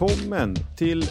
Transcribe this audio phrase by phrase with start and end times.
[0.00, 1.02] Välkommen till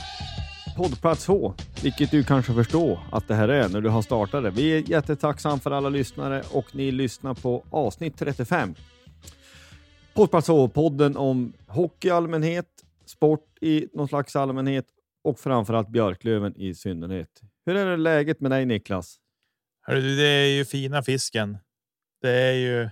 [0.77, 4.49] poddplats H, vilket du kanske förstår att det här är när du har startat det.
[4.49, 8.75] Vi är jättetacksamma för alla lyssnare och ni lyssnar på avsnitt 35.
[10.13, 12.65] Poddplats H, podden om hockey i allmänhet,
[13.05, 14.85] sport i någon slags allmänhet
[15.23, 17.41] och framförallt Björklöven i synnerhet.
[17.65, 19.17] Hur är det läget med dig Niklas?
[19.81, 21.57] Hörru, det är ju fina fisken.
[22.21, 22.89] Det är ju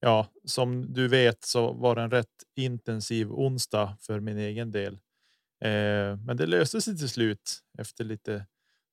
[0.00, 4.98] ja, som du vet så var det en rätt intensiv onsdag för min egen del.
[5.64, 8.46] Eh, men det löste sig till slut efter lite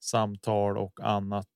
[0.03, 1.47] samtal och annat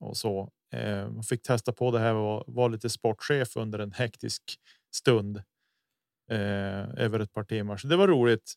[0.00, 0.50] och så.
[0.74, 4.42] Eh, man fick testa på det här och var lite sportchef under en hektisk
[4.94, 5.36] stund.
[6.30, 8.54] Eh, över ett par timmar, så det var roligt.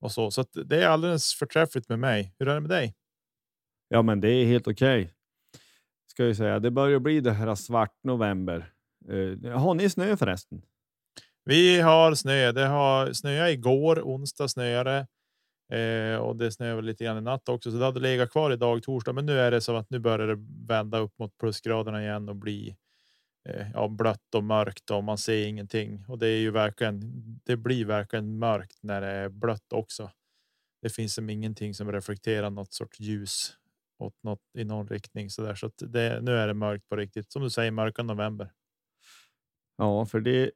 [0.00, 2.34] Och så så att det är alldeles förträffligt med mig.
[2.38, 2.94] Hur är det med dig?
[3.88, 5.02] Ja, men det är helt okej.
[5.02, 5.14] Okay.
[6.10, 6.58] Ska jag säga.
[6.58, 8.72] Det börjar bli det här svart november.
[9.54, 10.62] Har ni snö förresten?
[11.48, 12.52] Vi har snö.
[12.52, 14.00] Det har snöat igår.
[14.00, 15.06] Onsdag snöade
[15.72, 18.82] eh, och det snöade lite grann i natt också, så det hade legat kvar idag
[18.82, 19.12] torsdag.
[19.12, 22.36] Men nu är det som att nu börjar det vända upp mot plusgraderna igen och
[22.36, 22.76] bli
[23.48, 26.04] eh, ja, blött och mörkt och man ser ingenting.
[26.08, 27.00] Och det är ju verkligen.
[27.44, 30.10] Det blir verkligen mörkt när det är blött också.
[30.82, 33.52] Det finns som ingenting som reflekterar något sorts ljus
[33.98, 36.96] åt något i någon riktning så där så att det nu är det mörkt på
[36.96, 37.32] riktigt.
[37.32, 38.52] Som du säger, mörka november.
[39.76, 40.50] Ja, för det,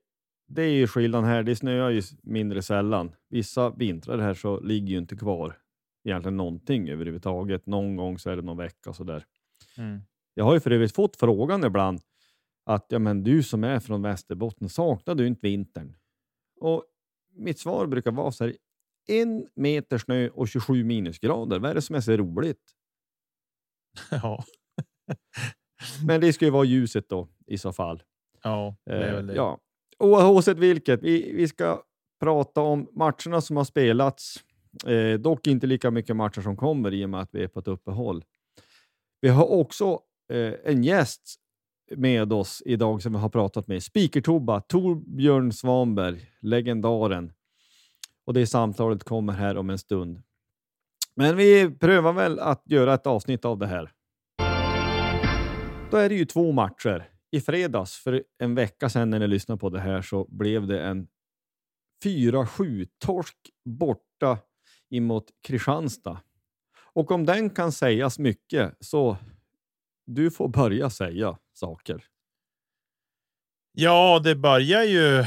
[0.54, 1.42] det är ju skillnaden här.
[1.42, 3.12] Det snöar ju mindre sällan.
[3.28, 5.56] Vissa vintrar här så ligger ju inte kvar
[6.04, 7.66] egentligen någonting överhuvudtaget.
[7.66, 9.24] Någon gång så är det någon vecka så där.
[9.76, 10.00] Mm.
[10.34, 12.00] Jag har ju för övrigt fått frågan ibland
[12.64, 15.96] att ja, men du som är från Västerbotten saknar du inte vintern?
[16.60, 16.84] Och
[17.34, 18.56] mitt svar brukar vara så här.
[19.08, 21.58] En meter snö och 27 minusgrader.
[21.58, 22.72] Vad är det som är så roligt?
[24.10, 24.44] Ja.
[26.06, 28.02] men det ska ju vara ljuset då i så fall.
[28.42, 29.32] Ja, det är väl det.
[29.32, 29.60] Eh, ja.
[30.02, 31.82] Oavsett vilket, vi, vi ska
[32.20, 34.36] prata om matcherna som har spelats.
[34.86, 37.60] Eh, dock inte lika mycket matcher som kommer i och med att vi är på
[37.60, 38.24] ett uppehåll.
[39.20, 40.00] Vi har också
[40.32, 41.34] eh, en gäst
[41.96, 43.82] med oss idag som vi har pratat med.
[43.82, 47.32] Speaker-Tobba, Torbjörn Svanberg, legendaren.
[48.24, 50.22] Och det samtalet kommer här om en stund.
[51.14, 53.90] Men vi prövar väl att göra ett avsnitt av det här.
[55.90, 59.58] Då är det ju två matcher i fredags för en vecka sedan när ni lyssnade
[59.58, 61.08] på det här så blev det en
[62.04, 64.38] 4-7 torsk borta
[64.90, 66.20] emot Kristianstad.
[66.94, 69.16] Och om den kan sägas mycket så
[70.06, 72.04] du får börja säga saker.
[73.72, 75.24] Ja, det börjar ju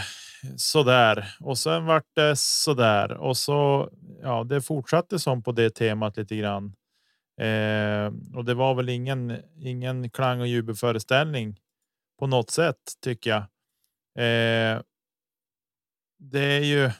[0.57, 3.89] så där och sen vart det så där och så.
[4.21, 6.75] Ja, det fortsatte som på det temat lite grann.
[7.41, 11.59] Eh, och det var väl ingen ingen klang och jubelföreställning
[12.19, 13.41] på något sätt tycker jag.
[14.17, 14.81] Eh,
[16.17, 16.91] det är ju.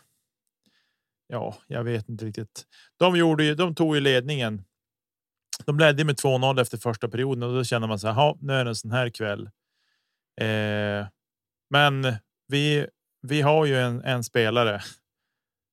[1.28, 2.66] Ja, jag vet inte riktigt.
[2.98, 3.56] De gjorde ju.
[3.56, 4.64] De tog ju ledningen.
[5.66, 8.36] De ledde med 2-0 efter första perioden och då känner man så här.
[8.42, 9.50] Nu är det en sån här kväll.
[10.42, 11.08] Eh,
[11.70, 12.14] men
[12.48, 12.88] vi,
[13.22, 14.82] vi har ju en, en spelare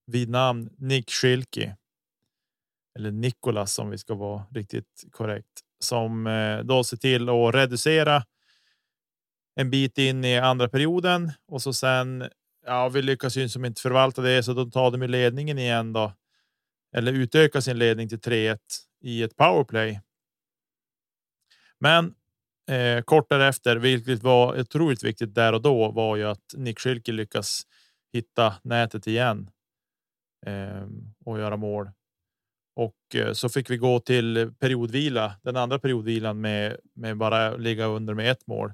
[0.07, 1.77] vid namn Nick Schilke.
[2.99, 8.25] Eller Nikolas om vi ska vara riktigt korrekt som eh, då ser till att reducera.
[9.55, 12.29] En bit in i andra perioden och så sen.
[12.67, 15.93] Ja, vi lyckas ju som inte förvalta det, så då tar de i ledningen igen
[15.93, 16.13] då.
[16.97, 18.59] Eller utökar sin ledning till 3-1
[19.05, 20.01] i ett powerplay.
[21.81, 22.15] Men
[22.71, 27.13] eh, kort därefter, vilket var otroligt viktigt där och då, var ju att Nick Schilke
[27.13, 27.63] lyckas
[28.13, 29.51] hitta nätet igen
[30.47, 30.87] eh,
[31.25, 31.91] och göra mål.
[32.77, 37.87] Och eh, så fick vi gå till periodvila, den andra periodvilan med med bara ligga
[37.87, 38.73] under med ett mål.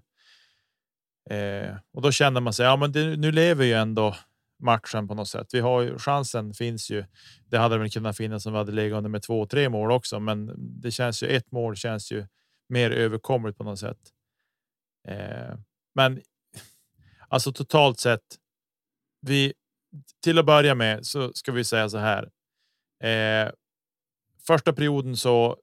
[1.30, 2.66] Eh, och då känner man sig.
[2.66, 4.16] Ja, men det, nu lever ju ändå
[4.62, 5.46] matchen på något sätt.
[5.52, 7.04] Vi har ju chansen finns ju.
[7.46, 10.20] Det hade väl kunnat finnas om vi hade legat under med två, tre mål också,
[10.20, 12.26] men det känns ju ett mål känns ju
[12.68, 13.98] mer överkomligt på något sätt.
[15.08, 15.54] Eh,
[15.94, 16.20] men
[17.28, 18.24] alltså totalt sett.
[19.20, 19.52] Vi
[20.22, 22.30] till att börja med så ska vi säga så här.
[23.02, 23.52] Eh,
[24.46, 25.56] första perioden så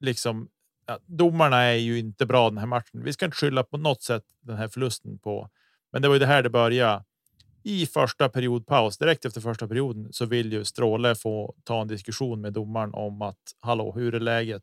[0.00, 0.48] liksom
[0.88, 3.04] ja, domarna är ju inte bra den här matchen.
[3.04, 5.50] Vi ska inte skylla på något sätt den här förlusten på,
[5.92, 7.04] men det var ju det här det började.
[7.62, 12.40] I första periodpaus, direkt efter första perioden, så vill ju Stråle få ta en diskussion
[12.40, 14.62] med domaren om att hallå, hur är läget?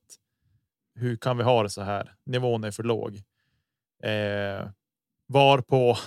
[0.96, 2.16] Hur kan vi ha det så här?
[2.26, 3.16] Nivån är för låg.
[4.04, 4.70] Eh,
[5.28, 5.98] var på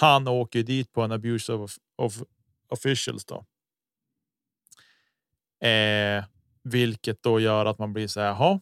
[0.00, 2.22] han åker dit på en abuse of, of
[2.68, 3.44] officials då.
[5.68, 6.24] Eh,
[6.62, 8.60] vilket då gör att man blir så här.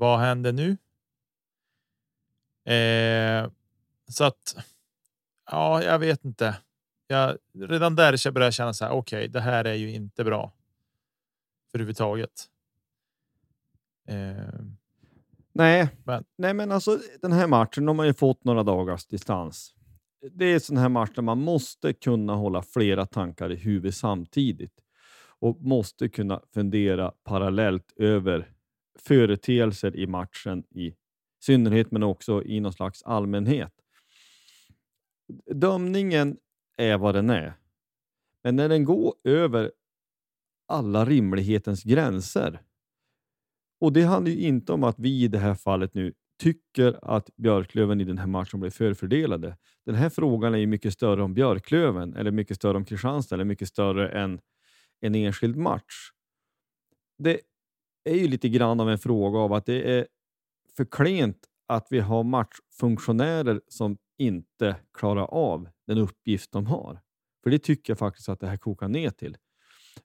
[0.00, 0.70] Vad händer nu?
[2.74, 3.50] Eh,
[4.08, 4.56] så att.
[5.50, 6.56] Ja, jag vet inte.
[7.06, 8.92] Jag redan där börjar jag känna så här.
[8.92, 10.52] Okej, okay, det här är ju inte bra.
[11.70, 12.48] För överhuvudtaget.
[14.08, 14.60] Eh,
[15.52, 16.24] nej, men.
[16.36, 17.86] nej, men alltså den här matchen.
[17.86, 19.74] De har ju fått några dagars distans.
[20.32, 24.80] Det är sån här match där man måste kunna hålla flera tankar i huvudet samtidigt
[25.40, 28.52] och måste kunna fundera parallellt över
[29.00, 30.94] företeelser i matchen i
[31.44, 33.72] synnerhet, men också i någon slags allmänhet.
[35.54, 36.36] Dömningen
[36.76, 37.54] är vad den är,
[38.44, 39.72] men när den går över
[40.68, 42.62] alla rimlighetens gränser.
[43.80, 47.36] Och det handlar ju inte om att vi i det här fallet nu tycker att
[47.36, 49.56] Björklöven i den här matchen blev förfördelade.
[49.86, 53.44] Den här frågan är ju mycket större om Björklöven, eller mycket större om Kristianstad, eller
[53.44, 54.40] mycket större än
[55.00, 56.10] en enskild match.
[57.18, 57.40] Det
[58.04, 60.06] är ju lite grann av en fråga av att det är
[60.76, 67.00] för klent att vi har matchfunktionärer som inte klarar av den uppgift de har.
[67.42, 69.36] För det tycker jag faktiskt att det här kokar ner till.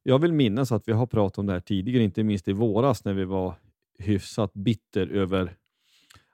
[0.03, 3.05] Jag vill minnas att vi har pratat om det här tidigare, inte minst i våras
[3.05, 3.55] när vi var
[3.99, 5.57] hyfsat bitter över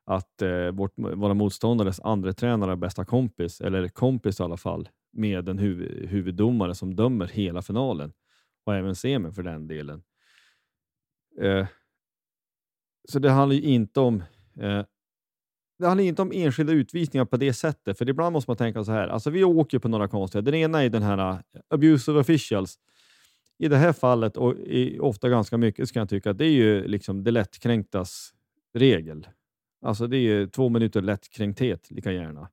[0.04, 5.50] att eh, vårt, våra motståndares andra tränare bästa kompis, eller kompis i alla fall, med
[5.50, 8.14] en huv, huvuddomare som dömer hela finalen
[8.66, 10.04] och även semin för den delen.
[11.42, 11.68] Eh,
[13.10, 14.24] så det handlar ju inte om
[14.60, 14.84] eh,
[15.82, 18.92] det handlar inte om enskilda utvisningar på det sättet, för ibland måste man tänka så
[18.92, 19.08] här.
[19.08, 20.42] Alltså, vi åker på några konstiga.
[20.42, 21.40] Den ena är den här eh,
[21.70, 22.80] abuse of officials.
[23.58, 26.52] I det här fallet och i, ofta ganska mycket ska jag tycka att det är
[26.52, 28.34] ju liksom det lättkränktas
[28.74, 29.28] regel.
[29.82, 32.50] Alltså det är ju två minuter lättkränkthet lika gärna.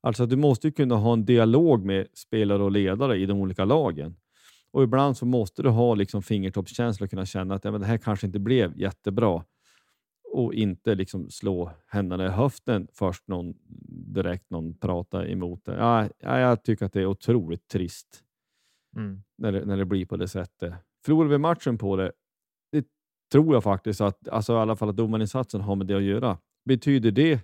[0.00, 4.16] Alltså du måste kunna ha en dialog med spelare och ledare i de olika lagen.
[4.74, 7.86] Och ibland så måste du ha liksom fingertoppskänsla och kunna känna att ja, men det
[7.86, 9.44] här kanske inte blev jättebra
[10.32, 13.54] och inte liksom slå händerna i höften först någon
[14.14, 15.76] direkt någon pratar emot det.
[15.76, 16.08] Ja,
[16.40, 18.24] jag tycker att det är otroligt trist
[18.96, 19.22] mm.
[19.38, 20.74] när, det, när det blir på det sättet.
[21.04, 22.12] Förlorar vi matchen på det,
[22.72, 22.86] det
[23.32, 26.38] tror jag faktiskt att, alltså i alla fall att domarinsatsen har med det att göra.
[26.64, 27.40] Betyder det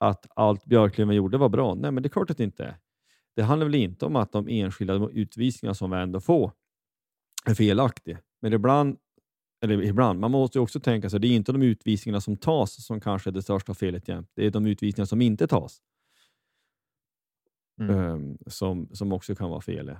[0.00, 1.74] att allt Björklöven gjorde var bra?
[1.74, 2.76] Nej, men det är klart att det inte är.
[3.36, 6.52] Det handlar väl inte om att de enskilda utvisningar som vi ändå får
[7.46, 8.18] är felaktig.
[8.42, 8.98] Men ibland,
[9.64, 13.00] eller ibland, man måste också tänka sig det är inte de utvisningarna som tas som
[13.00, 14.30] kanske är det största felet jämt.
[14.34, 15.80] Det är de utvisningar som inte tas
[17.80, 17.96] mm.
[17.96, 19.96] um, som, som också kan vara fel.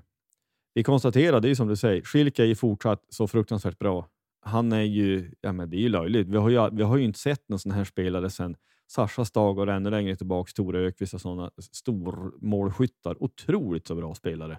[0.74, 4.08] Vi konstaterar, det är som du säger, Schilke är ju fortsatt så fruktansvärt bra.
[4.40, 6.28] Han är ju, ja men det är ju löjligt.
[6.28, 8.56] Vi har ju, vi har ju inte sett någon sån här spelare sedan
[8.86, 13.22] Sashas dag och ännu längre tillbaka, Stora Ökvist och sådana stormålskyttar.
[13.22, 14.58] Otroligt så bra spelare.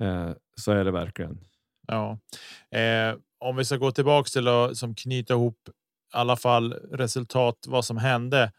[0.00, 0.30] Eh,
[0.60, 1.38] så är det verkligen.
[1.86, 2.18] Ja,
[2.78, 7.64] eh, om vi ska gå tillbaks till att som knyta ihop i alla fall resultat
[7.66, 8.52] vad som hände.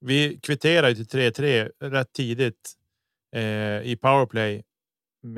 [0.00, 2.72] Vi kvitterade till 3-3 rätt tidigt
[3.36, 4.62] eh, i powerplay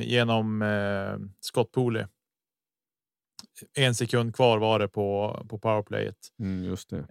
[0.01, 2.05] genom eh, Scott Pooley.
[3.77, 6.17] En sekund kvar var det på på powerplayet.
[6.39, 7.07] Mm, just det.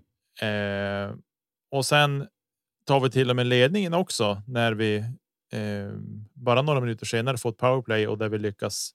[0.48, 1.15] Eh,
[1.72, 2.27] och sen
[2.86, 5.03] tar vi till och med ledningen också när vi
[5.53, 5.91] Eh,
[6.33, 8.91] bara några minuter senare fått powerplay och där vi lyckas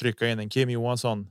[0.00, 1.30] trycka in en Kim Johansson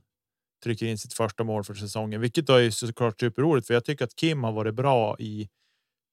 [0.64, 4.04] trycker in sitt första mål för säsongen, vilket då är såklart superroligt för jag tycker
[4.04, 5.48] att Kim har varit bra i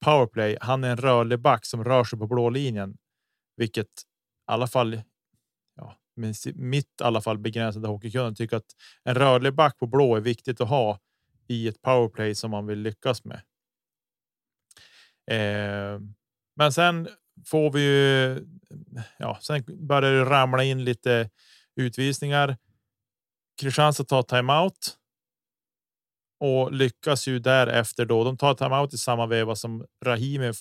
[0.04, 0.58] powerplay.
[0.60, 2.96] Han är en rörlig back som rör sig på blå linjen,
[3.56, 3.90] vilket i
[4.46, 5.00] alla fall.
[5.76, 10.16] Ja, med mitt i alla fall begränsade hockeykunnande tycker att en rörlig back på blå
[10.16, 10.98] är viktigt att ha
[11.46, 13.40] i ett powerplay som man vill lyckas med.
[15.30, 16.00] Eh,
[16.56, 17.08] men sen
[17.44, 18.46] får vi ju.
[19.16, 21.30] Ja, sen börjar det ramla in lite
[21.76, 22.56] utvisningar.
[23.60, 24.94] Kristianstad tar timeout.
[26.40, 28.24] Och lyckas ju därefter då.
[28.24, 30.52] De tar timeout i samma veva som Rahimi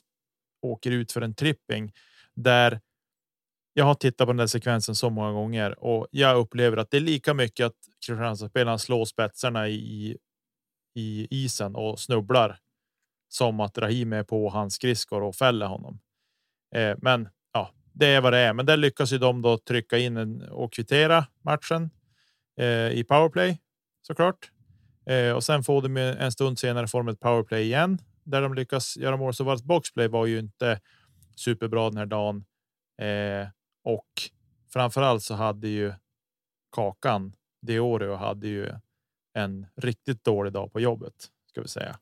[0.62, 1.94] åker ut för en tripping
[2.34, 2.82] där.
[3.74, 6.98] Jag har tittat på den där sekvensen så många gånger och jag upplever att det
[6.98, 10.18] är lika mycket att Kristianstad spelarna slår spetsarna i,
[10.96, 12.60] i isen och snubblar
[13.28, 16.00] som att Rahim är på hans skridskor och fäller honom.
[16.76, 18.54] Eh, men ja, det är vad det är.
[18.54, 21.90] Men där lyckas ju de då trycka in en och kvittera matchen
[22.60, 23.60] eh, i powerplay
[24.02, 24.52] såklart.
[25.06, 28.98] Eh, och sen får de en stund senare form ett powerplay igen där de lyckas
[28.98, 29.34] göra mål.
[29.34, 30.80] Så vårt boxplay var ju inte
[31.36, 32.46] superbra den här dagen.
[33.02, 33.48] Eh,
[33.84, 34.08] och
[34.74, 35.94] framförallt så hade ju
[36.72, 38.70] Kakan det året och hade ju
[39.34, 41.14] en riktigt dålig dag på jobbet
[41.50, 42.00] ska vi säga.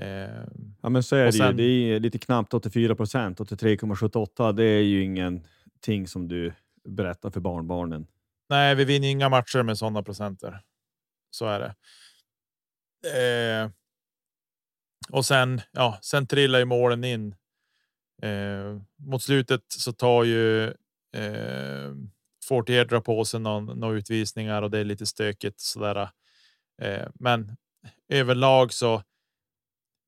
[0.00, 0.44] Eh,
[0.82, 1.52] ja, men så är det sen, ju.
[1.52, 3.40] Det är lite knappt 84 procent.
[3.40, 4.52] 83,78.
[4.52, 6.52] Det är ju ingenting som du
[6.88, 8.06] berättar för barnbarnen.
[8.48, 10.60] Nej, vi vinner inga matcher med sådana procenter.
[11.30, 11.74] Så är det.
[13.04, 13.70] Eh,
[15.10, 17.34] och sen, ja, sen trillar ju målen in.
[18.22, 20.64] Eh, mot slutet så tar ju
[21.16, 21.94] eh,
[22.44, 26.08] Fortier drar på sig någon, några utvisningar och det är lite stökigt sådär.
[26.82, 27.56] Eh, men
[28.08, 29.02] överlag så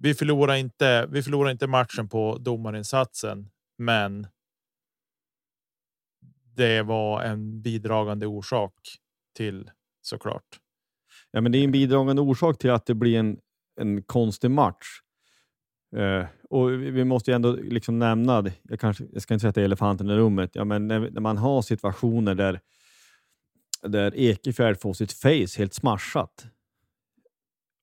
[0.04, 1.06] vi förlorar inte.
[1.11, 4.26] Vi förlorar inte matchen på domarinsatsen, men.
[6.56, 8.75] Det var en bidragande orsak
[9.37, 9.70] till
[10.02, 10.61] såklart.
[11.30, 13.38] Ja, men det är en bidragande orsak till att det blir en,
[13.80, 14.87] en konstig match.
[15.96, 19.54] Uh, och vi måste ju ändå liksom nämna, jag, kanske, jag ska inte säga att
[19.54, 22.61] det är elefanten i rummet, ja, men när, när man har situationer där,
[23.82, 26.46] där Ekefjärd får sitt face helt smashat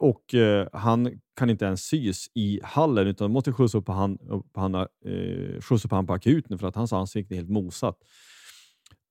[0.02, 4.18] och eh, han kan inte ens sys i hallen utan måste skjutsa upp han,
[4.54, 7.98] på han, eh, skjutsa upp han på akuten för att hans ansikte är helt mosat.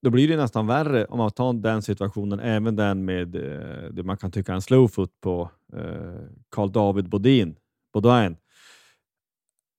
[0.02, 4.02] Då blir det nästan värre om man tar den situationen, även den med eh, det
[4.02, 7.56] man kan tycka är en slowfoot på eh, Carl David Bodin,
[7.92, 8.36] Bodin.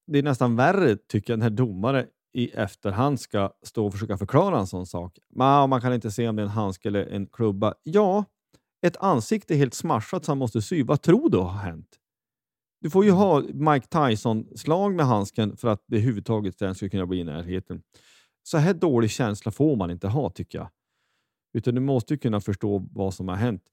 [0.08, 4.60] Det är nästan värre tycker jag när domare i efterhand ska stå och försöka förklara
[4.60, 5.18] en sån sak.
[5.36, 7.74] Man, man kan inte se om det är en handske eller en klubba.
[7.84, 8.26] Ja,
[8.82, 10.84] ett ansikte är helt smashat som han måste sy.
[10.84, 12.00] Vad tror du har hänt?
[12.82, 17.06] Du får ju ha Mike Tyson-slag med handsken för att det överhuvudtaget den ska kunna
[17.06, 17.82] bli i närheten.
[18.44, 20.70] Så här dålig känsla får man inte ha tycker jag.
[21.54, 23.64] Utan du måste kunna förstå vad som har hänt.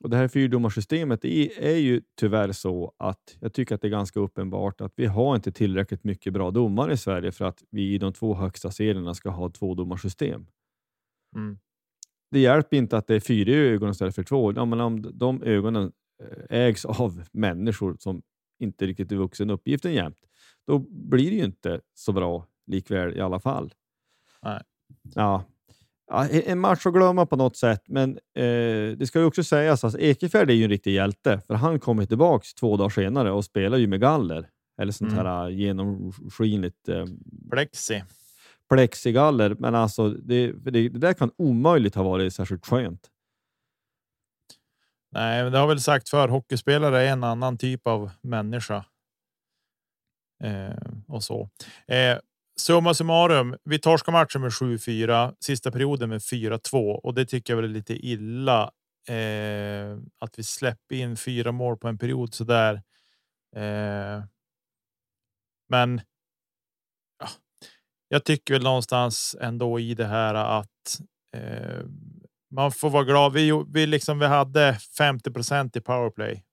[0.00, 4.20] Och Det här fyrdomarsystemet är ju tyvärr så att jag tycker att det är ganska
[4.20, 7.98] uppenbart att vi har inte tillräckligt mycket bra domare i Sverige för att vi i
[7.98, 10.46] de två högsta serierna ska ha tvådomarsystem.
[11.36, 11.58] Mm
[12.30, 14.52] det hjälper inte att det är fyra ögon istället för två.
[14.52, 18.22] Ja, men om de ögonen eh, ägs av människor som
[18.58, 20.18] inte riktigt är vuxen uppgiften jämt,
[20.66, 23.74] då blir det ju inte så bra likväl i alla fall.
[24.42, 24.62] Nej.
[25.14, 25.44] Ja.
[26.10, 29.84] ja en match att glömma på något sätt, men eh, det ska ju också sägas
[29.84, 33.44] att Ekefjärd är ju en riktig hjälte, för han kommer tillbaka två dagar senare och
[33.44, 34.48] spelar ju med galler.
[34.80, 35.26] Eller sånt mm.
[35.26, 36.88] här genomskinligt...
[36.88, 37.04] Eh,
[37.50, 38.02] Plexi
[38.68, 43.10] plexigaller, men alltså det, det, det, där kan omöjligt ha varit särskilt skönt.
[45.12, 48.84] Nej, men det har väl sagt för hockeyspelare är en annan typ av människa.
[50.44, 50.76] Eh,
[51.08, 51.50] och så.
[51.86, 52.18] Eh,
[52.60, 53.56] summa summarum.
[53.64, 57.74] Vi torskar matchen med 7-4, sista perioden med 4-2 och det tycker jag väl är
[57.74, 58.70] lite illa.
[59.08, 62.82] Eh, att vi släpper in fyra mål på en period så där.
[63.56, 64.22] Eh,
[65.68, 66.00] men
[68.08, 71.00] jag tycker väl någonstans ändå i det här att
[71.36, 71.84] eh,
[72.50, 73.32] man får vara glad.
[73.32, 76.44] Vi, vi, liksom, vi hade 50% i powerplay.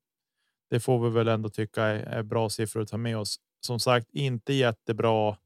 [0.70, 3.40] Det får vi väl ändå tycka är, är bra siffror att ta med oss.
[3.60, 5.38] Som sagt, inte jättebra.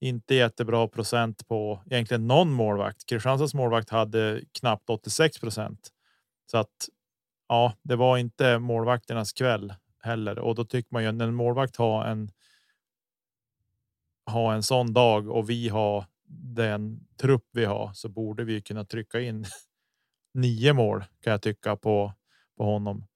[0.00, 3.06] Inte jättebra procent på egentligen någon målvakt.
[3.06, 5.76] Kristianstads målvakt hade knappt 86%
[6.50, 6.88] så att
[7.48, 11.76] ja, det var inte målvakternas kväll heller och då tycker man ju när en målvakt
[11.76, 12.30] har en
[14.26, 18.84] ha en sån dag och vi har den trupp vi har så borde vi kunna
[18.84, 19.44] trycka in
[20.34, 22.12] nio mål kan jag tycka på
[22.60, 23.06] på honom.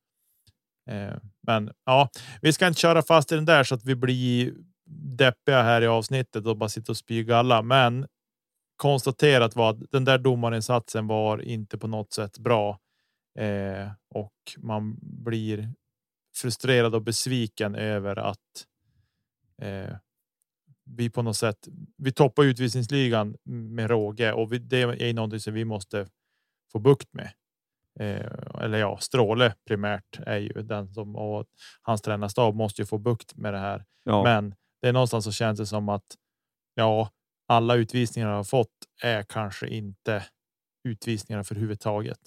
[0.90, 1.16] Eh,
[1.47, 2.09] men ja,
[2.42, 4.54] vi ska inte köra fast i den där så att vi blir
[5.16, 7.62] deppiga här i avsnittet och bara sitta och spy alla.
[7.62, 8.06] Men
[8.76, 12.78] konstaterat var att den där domarinsatsen var inte på något sätt bra.
[13.38, 15.73] Eh, och man blir
[16.37, 18.66] frustrerad och besviken över att
[19.62, 19.97] eh,
[20.85, 21.69] vi på något sätt.
[21.97, 26.07] Vi toppar utvisningsligan med råge och vi, det är någonting som vi måste
[26.73, 27.31] få bukt med.
[28.00, 31.47] Eh, eller ja, Stråle primärt är ju den som och
[31.83, 33.85] hans tränarstab måste ju få bukt med det här.
[34.05, 34.25] Ja.
[34.25, 36.07] Men det är någonstans så känns det som att
[36.75, 37.11] ja,
[37.47, 38.73] alla utvisningar har fått
[39.03, 40.25] är kanske inte
[40.85, 42.19] utvisningar för huvudtaget.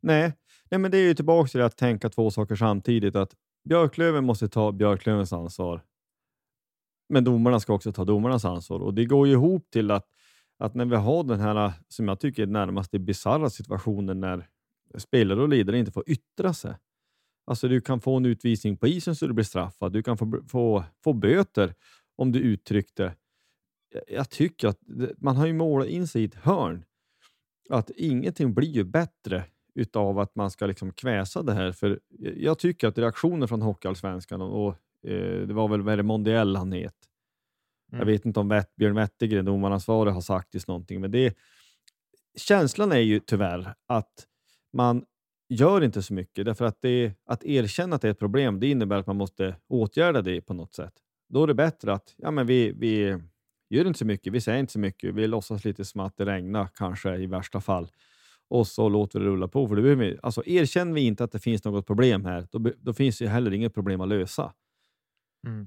[0.00, 0.32] Nej,
[0.70, 3.16] nej, men det är ju tillbaka till att tänka två saker samtidigt.
[3.16, 3.34] Att
[3.68, 5.82] Björklöven måste ta Björklövens ansvar.
[7.08, 10.06] Men domarna ska också ta domarnas ansvar och det går ju ihop till att,
[10.58, 14.48] att när vi har den här, som jag tycker är närmast bisarra situationen när
[14.98, 16.76] spelare och ledare inte får yttra sig.
[17.46, 19.92] Alltså du kan få en utvisning på isen så du blir straffad.
[19.92, 21.74] Du kan få, få, få böter
[22.16, 23.14] om du uttryckte.
[24.08, 24.78] Jag tycker att
[25.18, 26.84] man har ju målat in sig i ett hörn.
[27.68, 29.44] Att ingenting blir ju bättre
[29.74, 31.72] utav att man ska liksom kväsa det här.
[31.72, 32.00] För
[32.36, 34.74] jag tycker att reaktionen från Hockeyallsvenskan och,
[35.46, 36.94] det var väl vad Mondiell han het.
[37.92, 37.98] Mm.
[37.98, 41.36] Jag vet inte om Wett, Björn Wettergren, domaransvarig, har sagt någonting, men det
[42.36, 44.26] känslan är ju tyvärr att
[44.72, 45.04] man
[45.48, 48.66] gör inte så mycket därför att det, att erkänna att det är ett problem, det
[48.66, 50.92] innebär att man måste åtgärda det på något sätt.
[51.28, 53.18] Då är det bättre att ja, men vi, vi
[53.70, 56.24] gör inte så mycket, vi säger inte så mycket, vi låtsas lite som att det
[56.24, 57.88] regnar kanske i värsta fall
[58.48, 59.68] och så låter vi det rulla på.
[59.68, 62.92] För det vi, alltså, erkänner vi inte att det finns något problem här, då, då
[62.92, 64.52] finns det heller inget problem att lösa.
[65.46, 65.66] Mm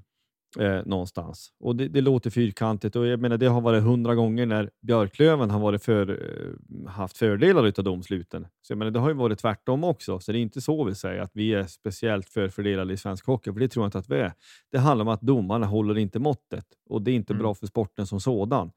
[0.57, 1.49] eh, någonstans.
[1.59, 5.49] Och det, det, låter fyrkantigt och jag menar, det har varit hundra gånger när Björklöven
[5.49, 8.47] har varit för, eh, haft fördelar av domsluten.
[8.61, 10.95] Så jag menar, det har ju varit tvärtom också, så det är inte så vi
[10.95, 14.09] säger att vi är speciellt förfördelade i svensk hockey, för det tror jag inte att
[14.09, 14.33] vi är.
[14.71, 17.41] Det handlar om att domarna håller inte måttet och det är inte mm.
[17.43, 18.71] bra för sporten som sådan.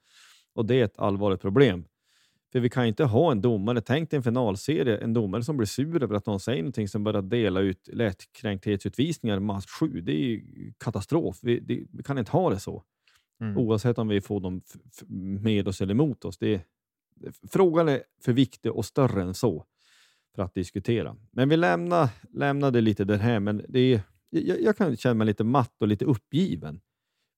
[0.54, 1.84] Och det är ett allvarligt problem.
[2.52, 5.66] För vi kan inte ha en domare, tänk dig en finalserie, en domare som blir
[5.66, 10.00] sur över att någon säger någonting som börjar dela ut lättkränkthetsutvisningar match sju.
[10.00, 10.42] Det är
[10.78, 11.38] katastrof.
[11.42, 12.82] Vi, det, vi, kan inte ha det så.
[13.40, 13.58] Mm.
[13.58, 14.62] Oavsett om vi får dem
[15.42, 16.38] med oss eller emot oss.
[16.38, 16.62] Det,
[17.50, 19.64] frågan är för viktig och större än så
[20.34, 21.16] för att diskutera.
[21.30, 24.00] Men vi lämnar, lämnar det lite där här, men det är,
[24.30, 26.80] jag, jag kan känna mig lite matt och lite uppgiven.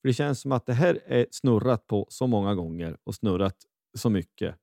[0.03, 3.57] För Det känns som att det här är snurrat på så många gånger och snurrat
[3.95, 4.57] så mycket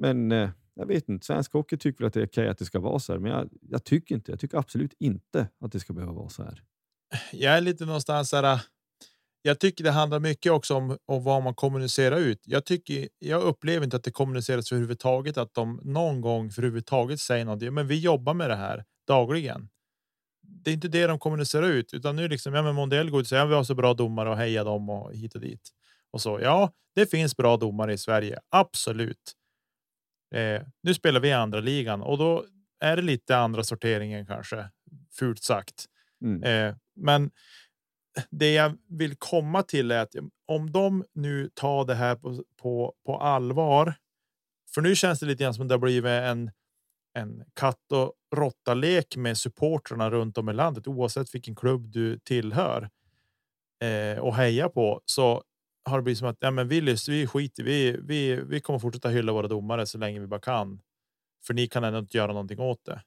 [0.00, 2.64] men eh, jag vet inte, svensk hockey tycker väl att det är okej att det
[2.64, 4.32] ska vara så här, men jag, jag, tycker inte.
[4.32, 6.62] Jag tycker absolut inte att det ska behöva vara så här.
[7.32, 8.44] Jag är lite någonstans här.
[8.44, 8.60] Eh,
[9.42, 12.42] jag tycker det handlar mycket också om, om vad man kommunicerar ut.
[12.44, 16.62] Jag tycker jag upplever inte att det kommuniceras för överhuvudtaget att de någon gång för
[16.62, 17.72] överhuvudtaget säger något.
[17.72, 19.68] Men vi jobbar med det här dagligen.
[20.42, 23.26] Det är inte det de kommunicerar ut, utan nu liksom ja, men går ut och
[23.26, 25.70] säger att vi har så bra domare och heja dem och hit och dit
[26.10, 26.40] och så.
[26.40, 28.38] Ja, det finns bra domare i Sverige.
[28.50, 29.36] Absolut.
[30.34, 32.44] Eh, nu spelar vi i andra ligan och då
[32.80, 34.70] är det lite andra sorteringen kanske
[35.12, 35.86] fult sagt.
[36.24, 36.42] Mm.
[36.42, 37.30] Eh, men
[38.30, 40.14] det jag vill komma till är att
[40.46, 43.94] om de nu tar det här på, på, på allvar.
[44.74, 46.50] För nu känns det lite grann som det har blivit en
[47.14, 52.18] en katt och råtta lek med supportrarna runt om i landet oavsett vilken klubb du
[52.18, 52.90] tillhör
[53.82, 55.42] eh, och heja på så
[55.84, 59.08] har det blivit som att ja, men vi, vi skiter vi, vi, vi kommer fortsätta
[59.08, 60.80] hylla våra domare så länge vi bara kan.
[61.46, 63.02] För ni kan ändå inte göra någonting åt det.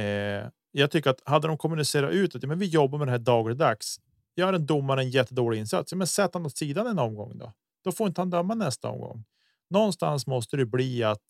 [0.00, 3.12] Eh, jag tycker att hade de kommunicerat ut att ja, men vi jobbar med det
[3.12, 4.00] här dagligdags.
[4.36, 7.52] Gör en domare en jättedålig insats, ja, men sätt han åt sidan en omgång då.
[7.84, 9.24] Då får inte han döma nästa omgång.
[9.70, 11.22] Någonstans måste det bli att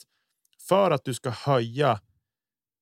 [0.68, 2.00] för att du ska höja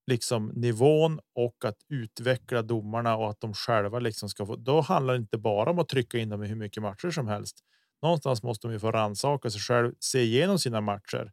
[0.07, 4.57] liksom nivån och att utveckla domarna och att de själva liksom ska få.
[4.57, 7.29] Då handlar det inte bara om att trycka in dem i hur mycket matcher som
[7.29, 7.65] helst.
[8.03, 11.33] Någonstans måste de ju få rannsaka sig själv, se igenom sina matcher.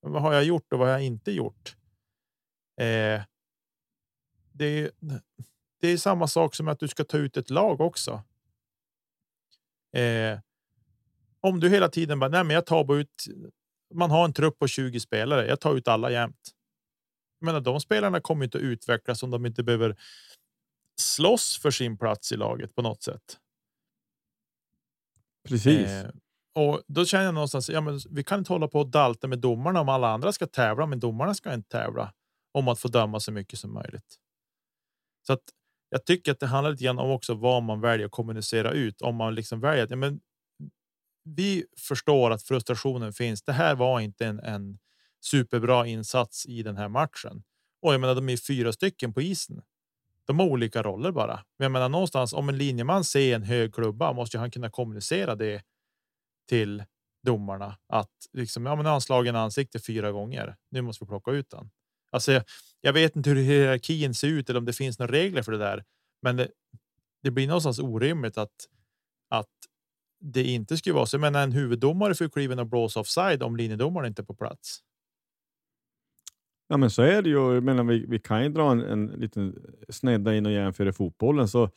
[0.00, 1.76] Vad har jag gjort och vad har jag inte gjort?
[2.80, 3.22] Eh,
[4.52, 4.90] det, är,
[5.80, 8.22] det är samma sak som att du ska ta ut ett lag också.
[9.96, 10.38] Eh,
[11.40, 13.24] om du hela tiden bara, nej, men jag tar bara ut.
[13.94, 15.46] Man har en trupp på 20 spelare.
[15.46, 16.54] Jag tar ut alla jämt
[17.40, 19.96] menar, de spelarna kommer inte att utvecklas om de inte behöver
[21.00, 23.38] slåss för sin plats i laget på något sätt.
[25.48, 25.86] Precis.
[25.86, 26.10] Eh,
[26.54, 29.38] och då känner jag någonstans, ja, men vi kan inte hålla på och dalta med
[29.38, 32.12] domarna om alla andra ska tävla, men domarna ska inte tävla
[32.52, 34.16] om att få döma så mycket som möjligt.
[35.26, 35.42] Så att
[35.90, 39.00] jag tycker att det handlar lite grann om också vad man väljer att kommunicera ut.
[39.00, 40.20] Om man liksom väljer att ja, men
[41.24, 43.42] vi förstår att frustrationen finns.
[43.42, 44.78] Det här var inte en, en
[45.20, 47.42] superbra insats i den här matchen.
[47.82, 49.62] Och jag menar, de är fyra stycken på isen.
[50.24, 51.34] De har olika roller bara.
[51.34, 55.34] Men jag menar någonstans om en linjeman ser en hög klubba måste han kunna kommunicera
[55.34, 55.62] det
[56.48, 56.84] till
[57.22, 60.56] domarna att liksom ja, men anslagen ansikte fyra gånger.
[60.70, 61.70] Nu måste vi plocka ut den.
[62.10, 62.42] Alltså, jag,
[62.80, 65.58] jag vet inte hur hierarkin ser ut eller om det finns några regler för det
[65.58, 65.84] där,
[66.22, 66.48] men det,
[67.22, 68.52] det blir någonstans orimligt att
[69.28, 69.48] att
[70.20, 71.18] det inte skulle vara så.
[71.18, 74.80] Men en huvuddomare får kliva in och blåsa offside om linjedomaren inte är på plats.
[76.68, 77.54] Ja, men så är det ju.
[77.54, 79.56] Jag menar, vi, vi kan ju dra en, en liten
[79.88, 81.48] snedda in och jämföra fotbollen.
[81.48, 81.70] Så,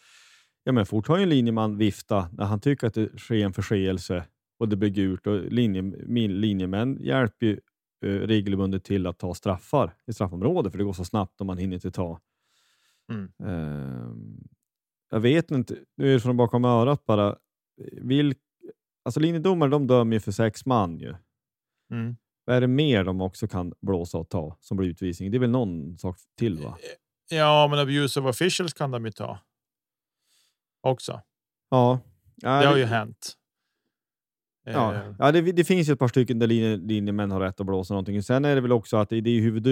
[0.64, 3.54] ja, men fort har ju en linjeman vifta när han tycker att det sker en
[3.54, 4.26] förseelse
[4.60, 5.28] och det blir gult.
[5.28, 7.60] Och linje, min, linjemän hjälper ju
[8.06, 11.58] eh, regelbundet till att ta straffar i straffområdet, för det går så snabbt och man
[11.58, 12.20] hinner inte ta.
[13.12, 13.32] Mm.
[13.44, 14.16] Eh,
[15.10, 17.36] jag vet inte, nu är det från bakom örat bara.
[17.92, 18.38] Vilk,
[19.06, 21.16] alltså linjedomare de dömer ju för sex man ju.
[21.92, 22.16] Mm.
[22.46, 25.32] Vad är det mer de också kan blåsa och ta som blir utvisning?
[25.32, 26.78] Det är väl någon sak till va?
[27.30, 29.40] Ja, men abuse of officials kan de ju ta.
[30.82, 31.22] Också.
[31.70, 32.00] Ja.
[32.36, 33.38] det har ju hänt.
[34.66, 37.60] Ja, Eh, ja det, det finns ju ett par stycken där linje, linjemän har rätt
[37.60, 38.24] att blåsa någonting.
[38.24, 39.68] Sen är det väl också att det, är huvud,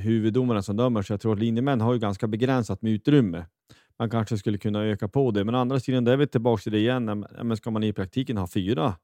[0.00, 3.46] huvuddomaren som dömer, så jag tror att linjemän har ju ganska begränsat med utrymme.
[3.98, 6.62] Man kanske skulle kunna öka på det, men å andra sidan, där är vi tillbaka
[6.62, 7.26] till det igen.
[7.42, 8.94] Men ska man i praktiken ha fyra?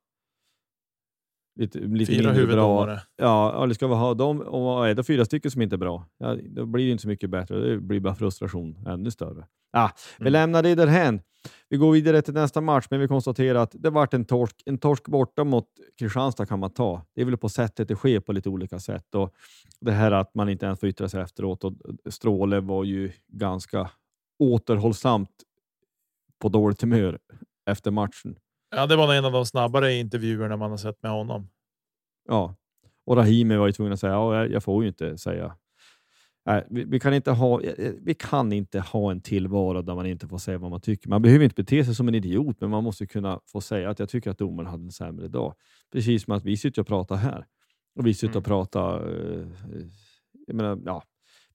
[1.60, 3.00] Lite, lite Fyra huvuddomare.
[3.16, 4.40] Ja, eller ska vi ha dem?
[4.40, 7.08] Och är det fyra stycken som inte är bra, ja, då blir det inte så
[7.08, 7.70] mycket bättre.
[7.70, 9.46] Det blir bara frustration ännu större.
[9.72, 10.32] Ah, vi Mm.
[10.32, 11.20] lämnar det därhän.
[11.68, 14.62] Vi går vidare till nästa match, men vi konstaterar att det vart en torsk.
[14.66, 15.66] En torsk borta mot
[15.98, 17.02] Kristianstad kan man ta.
[17.14, 19.14] Det är väl på sättet det sker på lite olika sätt.
[19.14, 19.34] Och
[19.80, 21.64] det här att man inte ens får yttra sig efteråt.
[21.64, 21.72] Och
[22.08, 23.90] Stråle var ju ganska
[24.38, 25.30] återhållsamt
[26.42, 27.18] på dåligt humör
[27.70, 28.36] efter matchen.
[28.70, 31.48] Ja, det var en av de snabbare intervjuerna man har sett med honom.
[32.28, 32.54] Ja,
[33.06, 35.56] och Rahimi var ju tvungen att säga ja, jag- får ju inte säga.
[36.46, 40.06] Nej, vi, vi, kan inte ha, eh, vi kan inte ha en tillvaro där man
[40.06, 41.09] inte får säga vad man tycker.
[41.09, 43.98] Man behöver inte bete sig som en idiot, men man måste kunna få säga att
[43.98, 45.54] jag tycker att domaren hade en sämre dag.
[45.92, 47.46] Precis som att vi sitter och pratar här.
[47.98, 48.42] Och vi sitter och Mm.
[48.44, 49.09] pratar...
[49.09, 49.46] eh,
[50.46, 51.02] jag menar, ja,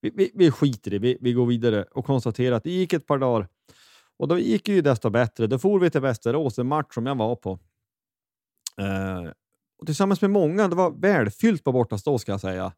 [0.00, 0.98] vi, vi, vi skiter i det.
[0.98, 3.48] Vi, vi går vidare och konstaterar att det gick ett par dagar.
[4.16, 5.46] Och då gick det ju desto bättre.
[5.46, 7.58] Då for vi till Västerås, en match som jag var på.
[8.80, 9.30] Eh,
[9.78, 10.68] och tillsammans med många.
[10.68, 12.72] Det var välfyllt på bortastå ska jag säga.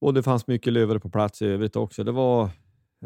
[0.00, 2.04] Och det fanns mycket lövare på plats i övrigt också.
[2.04, 2.44] Det var,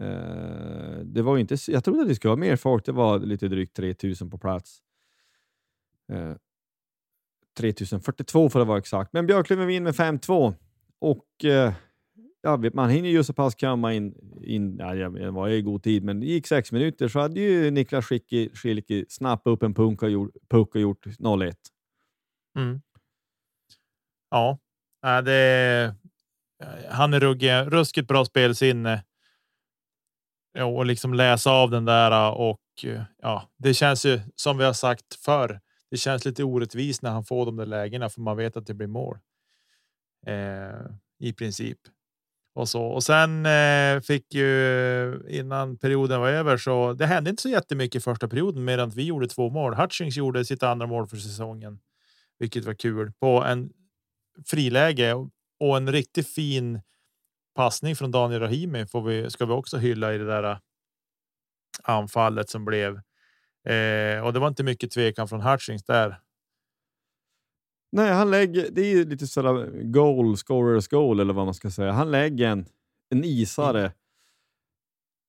[0.00, 2.84] eh, det var inte, jag trodde att det skulle vara mer folk.
[2.84, 4.78] Det var lite drygt 3000 på plats.
[6.12, 6.32] Eh,
[7.58, 9.12] 3042 för att vara exakt.
[9.12, 10.54] Men Björklöven vinner med 5-2.
[10.98, 11.72] Och eh,
[12.44, 16.04] ja, man hinner ju så pass kamma in, in ja, jag var i god tid,
[16.04, 18.06] men det gick sex minuter så hade ju Niklas
[18.54, 21.54] Schilke snappat upp en punk och gjort, puck och gjort 0-1.
[22.58, 22.82] Mm.
[24.30, 24.58] Ja,
[25.24, 25.94] det.
[26.90, 29.04] Han är ruggig, ruskigt bra spelsinne.
[30.52, 32.60] Ja, och liksom läsa av den där och
[33.22, 35.60] ja, det känns ju som vi har sagt förr.
[35.90, 38.74] Det känns lite orättvist när han får de där lägena för man vet att det
[38.74, 39.18] blir mål.
[40.26, 40.86] Eh,
[41.18, 41.78] I princip.
[42.54, 44.48] Och så och sen eh, fick ju
[45.14, 48.90] eh, innan perioden var över så det hände inte så jättemycket i första perioden medan
[48.90, 49.74] vi gjorde två mål.
[49.74, 51.78] Hutchings gjorde sitt andra mål för säsongen,
[52.38, 53.70] vilket var kul på en
[54.46, 56.80] friläge och- och en riktigt fin
[57.56, 60.58] passning från Daniel Rahimi får vi ska vi också hylla i det där eh,
[61.82, 62.94] anfallet som blev.
[63.68, 66.18] Eh, och det var inte mycket tvekan från Hutchings där.
[67.94, 71.92] Nej, han lägger, det är lite sådär goal, scorers goal eller vad man ska säga.
[71.92, 72.66] Han lägger en,
[73.10, 73.92] en isare.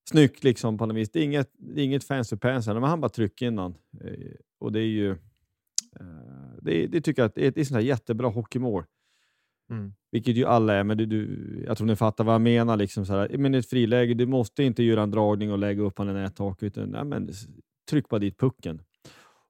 [0.09, 1.11] Snyggt liksom på något vis.
[1.11, 3.75] Det är inget, det är inget fancy pants, här, men han bara trycker in den.
[4.03, 7.65] Eh, Och det är ju, eh, det, det tycker jag att det är, det är
[7.65, 8.85] sådär jättebra hockeymål.
[9.69, 9.93] Mm.
[10.11, 12.77] Vilket ju alla är, men du, du, jag tror ni fattar vad jag menar.
[12.77, 15.97] Liksom så här, men ett friläge, du måste inte göra en dragning och lägga upp
[15.97, 17.47] han i nättaket, utan nej, men, s-
[17.89, 18.81] tryck bara dit pucken.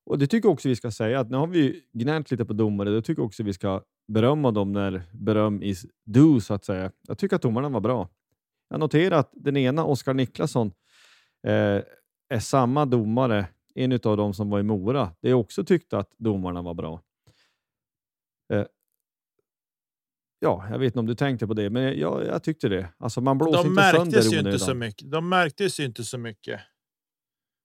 [0.05, 2.53] Och Det tycker jag också vi ska säga, att nu har vi gnällt lite på
[2.53, 6.91] domare, då tycker också vi ska berömma dem när beröm is due, så att säga.
[7.07, 8.09] Jag tycker att domarna var bra.
[8.69, 10.71] Jag noterar att den ena, Oskar Niklasson,
[11.47, 11.83] eh,
[12.29, 15.11] är samma domare, en av dem som var i Mora.
[15.21, 17.01] Det jag också tyckte att domarna var bra.
[18.53, 18.65] Eh,
[20.39, 22.89] Ja, jag vet inte om du tänkte på det, men jag, jag tyckte det.
[22.97, 25.11] Alltså man blåser De inte märktes ju inte så mycket.
[25.11, 26.61] De märktes ju inte så mycket.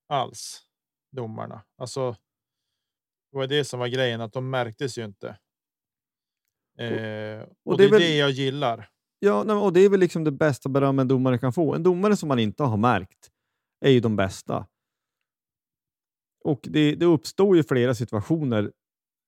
[0.09, 0.63] Alls.
[1.13, 1.63] Domarna.
[1.79, 2.17] Alltså.
[3.33, 5.29] Det var det som var grejen, att de märktes ju inte.
[6.79, 8.89] Eh, och, det det är väl- det jag gillar.
[9.23, 11.75] Ja, och det är väl liksom det bästa beröm en domare kan få.
[11.75, 13.31] En domare som man inte har märkt
[13.81, 14.67] är ju de bästa.
[16.45, 18.73] Och det, det uppstår ju flera situationer,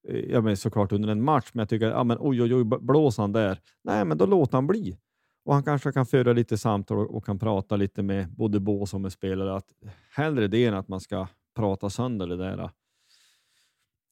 [0.08, 2.64] eh, ja, men såklart under en match, men jag tycker ja, men oj, oj, oj,
[2.64, 3.60] blås han där?
[3.84, 4.98] Nej, men då låter han bli.
[5.44, 8.94] Och han kanske kan föra lite samtal och, och kan prata lite med både bås
[8.94, 9.56] och med spelare.
[9.56, 9.66] Att
[10.10, 12.70] hellre det än att man ska prata sönder det där.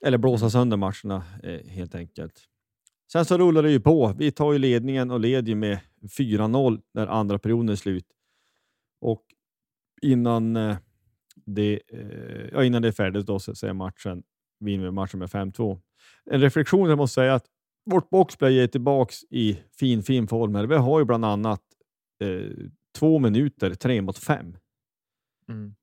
[0.07, 2.45] Eller blåsa sönder matcherna eh, helt enkelt.
[3.13, 4.15] Sen så rullar det ju på.
[4.19, 5.79] Vi tar ju ledningen och leder ju med
[6.19, 8.07] 4-0 när andra perioden är slut.
[9.01, 9.25] Och
[10.03, 10.77] innan eh,
[11.35, 14.23] det, eh, ja, innan det är färdigt då så är matchen,
[14.61, 15.81] vinner vi matchen med 5-2.
[16.31, 17.47] En reflektion jag måste säga att
[17.91, 20.55] vårt boxplay är tillbaks i fin, fin form.
[20.55, 20.67] Här.
[20.67, 21.63] Vi har ju bland annat
[22.23, 22.51] eh,
[22.99, 24.57] två minuter, tre mot fem.
[25.49, 25.75] Mm.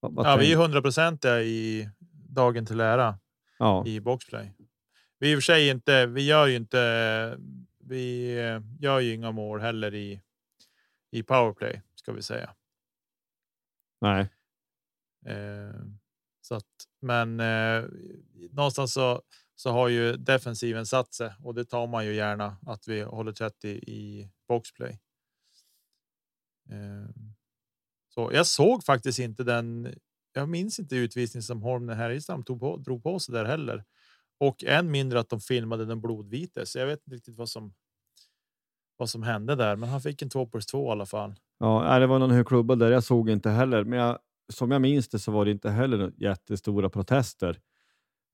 [0.00, 1.88] Vad- vad Ja, vi är hundraprocentiga i
[2.34, 3.18] dagen till ära
[3.58, 3.86] ja.
[3.86, 4.52] i boxplay.
[5.18, 6.06] Vi i och för sig inte.
[6.06, 7.38] Vi gör ju inte.
[7.78, 10.22] Vi eh, gör ju inga mål heller i
[11.12, 12.54] i powerplay ska vi säga.
[14.00, 14.28] Nej.
[15.26, 15.80] Eh,
[16.40, 17.84] så att, men eh,
[18.50, 19.22] någonstans så,
[19.54, 23.32] så har ju defensiven satt sig och det tar man ju gärna att vi håller
[23.32, 25.00] tätt i, i boxplay.
[26.70, 27.14] Eh,
[28.08, 29.94] så jag såg faktiskt inte den.
[30.32, 33.84] Jag minns inte utvisningen som Holmner Härjestam tog på, drog på sig där heller
[34.40, 36.66] och än mindre att de filmade den blodvite.
[36.66, 37.74] Så jag vet inte riktigt vad som.
[38.96, 41.34] Vad som hände där, men han fick en 2 plus 2 i alla fall.
[41.58, 42.90] Ja, det var någon hög klubba där.
[42.90, 44.18] Jag såg inte heller, men jag,
[44.52, 47.60] som jag minns det så var det inte heller jättestora protester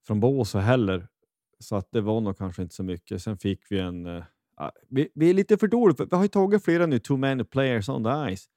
[0.07, 1.09] från Båstad heller.
[1.59, 3.23] Så att det var nog kanske inte så mycket.
[3.23, 4.07] Sen fick vi en...
[4.07, 4.25] Uh,
[4.89, 6.07] vi, vi är lite för dåliga.
[6.11, 8.49] Vi har ju tagit flera nu, too many players on the ice.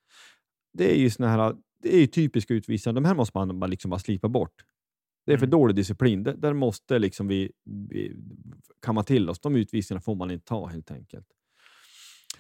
[0.74, 2.94] Det är ju såna här, det är ju typiska utvisningar.
[2.94, 4.66] De här måste man bara, liksom bara slipa bort.
[5.26, 5.60] Det är för Mm.
[5.60, 6.24] dålig disciplin.
[6.24, 7.52] Där, där måste liksom vi,
[7.90, 8.16] vi
[8.82, 9.40] kamma till oss.
[9.40, 11.28] De utvisningarna får man inte ta helt enkelt.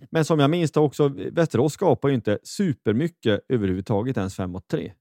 [0.10, 4.68] Men som jag minns det också, Västerås skapar ju inte supermycket överhuvudtaget ens 5 mot
[4.68, 4.94] 3.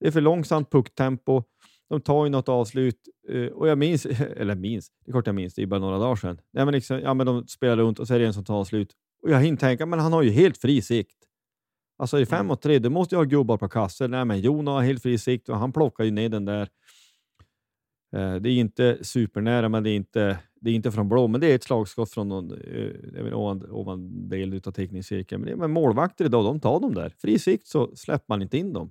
[0.00, 1.42] Det är för långsamt pucktempo.
[1.88, 5.34] De tar ju något avslut eh, och jag minns, eller minns, det är klart jag
[5.34, 6.40] minns, det är bara några dagar sedan.
[6.52, 8.54] Nej, men liksom, ja, men de spelar runt och så är det en som tar
[8.54, 11.27] avslut och jag hinner tänka, men han har ju helt fri sikt.
[11.98, 12.46] Alltså i 5 Mm.
[12.46, 14.10] mot 3, du måste ju ha gubbar på kassen.
[14.10, 16.68] Nej, men Jon har helt fri sikt och han plockar ju ner den där.
[18.16, 21.40] Eh, Det är inte supernära, men det är inte, det är inte från blå, men
[21.40, 25.42] det är ett slagskott från någon, eh, jag vet, ovan, ovan del av teckningscirkeln.
[25.42, 27.14] Men, det, men målvakter idag, de tar dem där.
[27.18, 28.90] Fri sikt så släpper man inte in dem.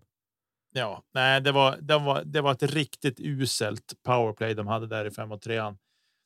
[0.74, 5.06] Ja, nej, det var, det var, det var ett riktigt uselt powerplay de hade där
[5.06, 5.62] i 5 och 3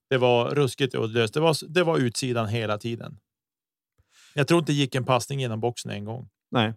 [0.10, 1.34] Det var ruskigt uddlöst.
[1.34, 3.17] Det var, det var utsidan hela tiden.
[4.34, 6.30] Jag tror inte det gick en passning genom boxen en gång.
[6.51, 6.73] Nej.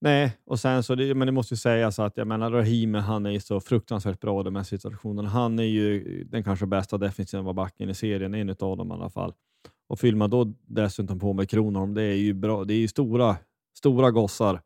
[0.00, 3.26] Nej, och sen så, det, men det måste ju sägas att jag menar Rahimi, han
[3.26, 5.28] är ju så fruktansvärt bra i de här situationerna.
[5.28, 9.10] Han är ju den kanske bästa defensiva backen i serien, en av dem i alla
[9.10, 9.34] fall.
[9.88, 12.64] Och fyller man då dessutom på med Kronholm, det är ju bra.
[12.64, 13.36] Det är ju stora,
[13.78, 14.60] stora gossar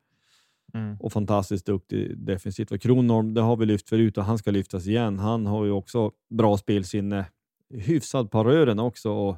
[1.01, 2.73] och fantastiskt duktig defensivt.
[2.73, 5.19] Och Kronholm, det har vi lyft förut och han ska lyftas igen.
[5.19, 7.25] Han har ju också bra spelsinne,
[7.71, 9.37] hyfsad på rören också och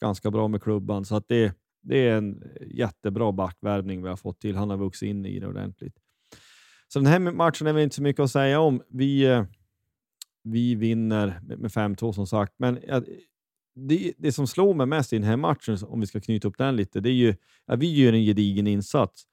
[0.00, 1.04] ganska bra med klubban.
[1.04, 1.54] Så att det,
[1.86, 4.56] det är en jättebra backvärvning vi har fått till.
[4.56, 5.96] Han har vuxit in i det ordentligt.
[6.88, 8.82] Så den här matchen är väl inte så mycket att säga om.
[8.88, 9.44] Vi, eh,
[10.42, 12.78] vi vinner med 5-2 som sagt, men
[13.74, 16.58] det, det som slår mig mest i den här matchen, om vi ska knyta upp
[16.58, 17.34] den lite, det är ju
[17.66, 19.24] att vi gör en gedigen insats.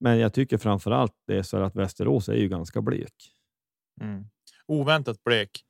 [0.00, 3.14] Men jag tycker framför allt det är så att Västerås är ju ganska blek.
[4.00, 4.24] Mm.
[4.66, 5.64] Oväntat blek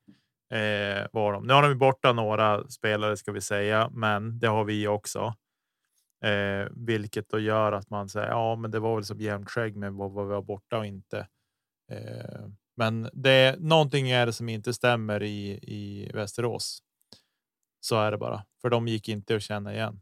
[0.50, 1.46] eh, var de.
[1.46, 5.34] Nu har de ju borta några spelare ska vi säga, men det har vi också.
[6.24, 9.76] Eh, vilket då gör att man säger ja, men det var väl som jämnt skägg
[9.76, 11.28] med vad, vad vi var borta och inte.
[11.90, 16.82] Eh, men det är någonting är det som inte stämmer i, i Västerås.
[17.80, 20.00] Så är det bara, för de gick inte att känna igen.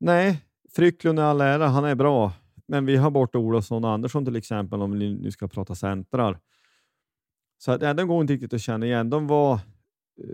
[0.00, 0.44] Nej,
[0.76, 2.32] Frycklund är all ära, han är bra.
[2.66, 6.40] Men vi har bort Olofsson och Andersson till exempel, om vi nu ska prata centrar.
[7.58, 9.10] Så att, ja, de går inte riktigt att känna igen.
[9.10, 9.60] De var,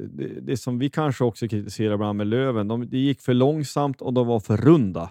[0.09, 4.03] det, det som vi kanske också kritiserar ibland med Löven, de, det gick för långsamt
[4.03, 5.11] och de var för runda.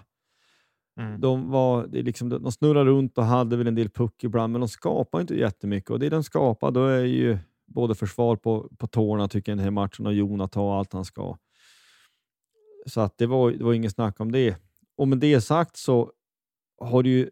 [1.00, 1.20] Mm.
[1.20, 4.52] De, var, det är liksom, de snurrade runt och hade väl en del puck ibland,
[4.52, 5.90] men de skapade inte jättemycket.
[5.90, 9.64] Och det de skapar, då är ju både försvar på, på tårna tycker jag, den
[9.64, 11.36] här matchen och Jona tar allt han ska.
[12.86, 14.56] Så att det, var, det var inget snack om det.
[14.96, 16.12] Och med det sagt så
[16.80, 17.30] har det ju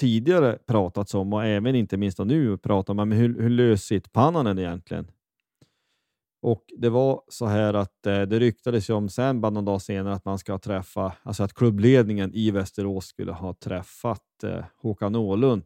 [0.00, 4.10] tidigare pratats om, och även inte minst nu pratat om, men hur, hur lös sitter
[4.10, 5.10] Pannanen egentligen?
[6.46, 9.82] Och det var så här att eh, det ryktades ju om sen, bara någon dag
[9.82, 15.16] senare, att man ska träffa, alltså att klubbledningen i Västerås skulle ha träffat eh, Håkan
[15.16, 15.62] Åhlund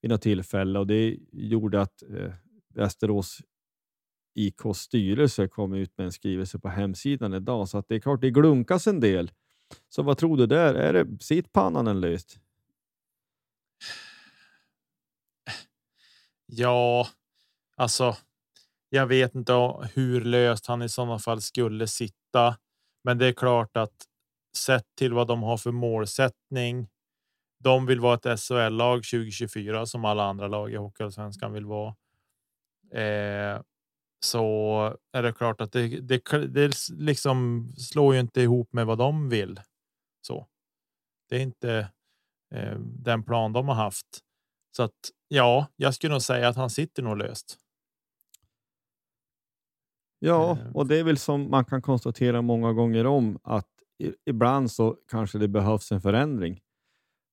[0.00, 2.32] vid något tillfälle och det gjorde att eh,
[2.74, 3.38] Västerås
[4.34, 8.20] IKs styrelse kom ut med en skrivelse på hemsidan idag, så att det är klart
[8.20, 9.30] det glunkas en del.
[9.88, 10.74] Så vad tror du där?
[10.74, 12.38] Är det sitt pannan löst?
[16.46, 17.08] Ja,
[17.76, 18.16] alltså.
[18.88, 19.52] Jag vet inte
[19.94, 22.56] hur löst han i sådana fall skulle sitta,
[23.04, 23.94] men det är klart att
[24.56, 26.88] sett till vad de har för målsättning.
[27.60, 31.94] De vill vara ett SHL-lag 2024 som alla andra lag i Hockeyallsvenskan vill vara.
[32.92, 33.60] Eh,
[34.20, 38.98] så är det klart att det, det, det liksom slår ju inte ihop med vad
[38.98, 39.60] de vill.
[40.26, 40.46] Så
[41.28, 41.90] det är inte
[42.54, 44.18] eh, den plan de har haft.
[44.76, 47.58] Så att ja, jag skulle nog säga att han sitter nog löst.
[50.18, 50.72] Ja, eh.
[50.74, 53.68] och det är väl som man kan konstatera många gånger om att
[54.26, 56.60] ibland så kanske det behövs en förändring.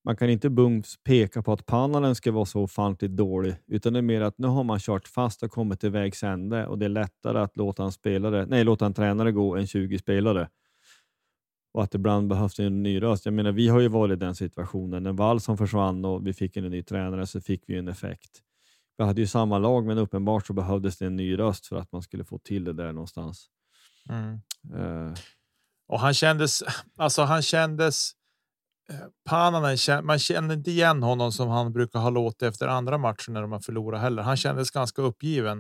[0.06, 4.00] Man kan inte bums peka på att panelen ska vara så ofantligt dålig, utan det
[4.00, 6.86] är mer att nu har man kört fast och kommit till vägs ände och det
[6.86, 10.50] är lättare att låta en, spelare, nej, låta en tränare gå än 20 spelare.
[11.74, 13.26] Och att ibland behövs en ny röst.
[13.26, 15.04] Jag menar, vi har ju varit i den situationen.
[15.04, 18.42] När Wallson försvann och vi fick en ny tränare så fick vi en effekt.
[18.98, 21.92] Vi hade ju samma lag, men uppenbart så behövdes det en ny röst för att
[21.92, 23.50] man skulle få till det där någonstans.
[24.10, 24.42] Mm.
[24.82, 25.14] Uh.
[25.88, 26.64] Och han kändes,
[26.98, 28.16] alltså han kändes
[28.90, 33.32] Eh, Pananen, man kände inte igen honom som han brukar ha låtit efter andra matcher
[33.32, 34.24] när de har förlorat heller.
[34.24, 35.60] Han kändes ganska uppgiven.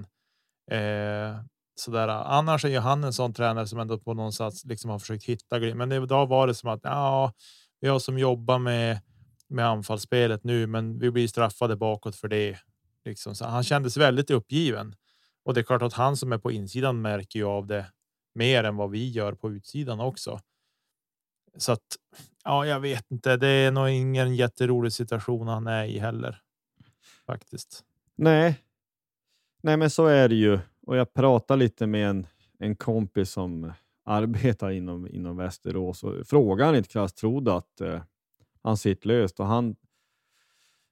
[0.71, 1.39] Eh,
[1.75, 2.07] sådär.
[2.07, 5.23] Annars är ju han en sån tränare som ändå på någon sätt liksom har försökt
[5.23, 7.33] hitta Men idag var det som att ja,
[7.81, 8.99] vi har som jobbar med
[9.47, 12.57] med anfallsspelet nu, men vi blir straffade bakåt för det.
[13.05, 13.35] Liksom.
[13.35, 14.95] Så han kändes väldigt uppgiven
[15.43, 17.85] och det är klart att han som är på insidan märker ju av det
[18.35, 20.39] mer än vad vi gör på utsidan också.
[21.57, 21.97] Så att
[22.43, 23.37] ja, jag vet inte.
[23.37, 26.41] Det är nog ingen jätterolig situation han är i heller.
[27.25, 27.83] Faktiskt.
[28.15, 28.63] Nej,
[29.63, 30.59] nej, men så är det ju.
[30.87, 32.27] Och jag pratade lite med en,
[32.59, 33.73] en kompis som
[34.05, 38.01] arbetar inom, inom Västerås och frågade krasst trodde att eh,
[38.63, 39.75] han sitter löst och han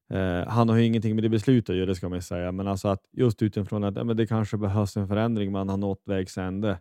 [0.09, 2.67] eh, han har ju ingenting med det beslutet att göra, det ska man säga, men
[2.67, 6.01] alltså att just utifrån att ja, men det kanske behövs en förändring, man har nått
[6.05, 6.79] vägs ände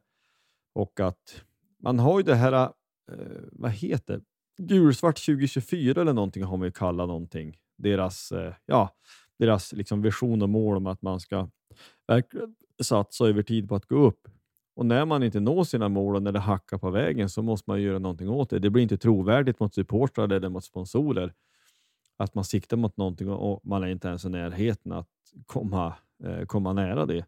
[0.75, 1.45] och att
[1.83, 2.69] man har ju det här eh,
[3.53, 4.21] vad heter
[4.59, 7.57] Gulsvart 2024 eller någonting har man ju kallat någonting.
[7.79, 8.95] Deras, eh, ja,
[9.39, 11.49] deras liksom vision och mål om att man ska
[12.09, 14.29] verkligen satsa över tid på att gå upp.
[14.75, 17.71] Och när man inte når sina mål och när det hackar på vägen så måste
[17.71, 18.59] man göra någonting åt det.
[18.59, 21.35] Det blir inte trovärdigt mot supportrar eller mot sponsorer
[22.23, 25.09] att man siktar mot någonting och man är inte ens i närheten att
[25.47, 27.27] komma, eh, komma nära det.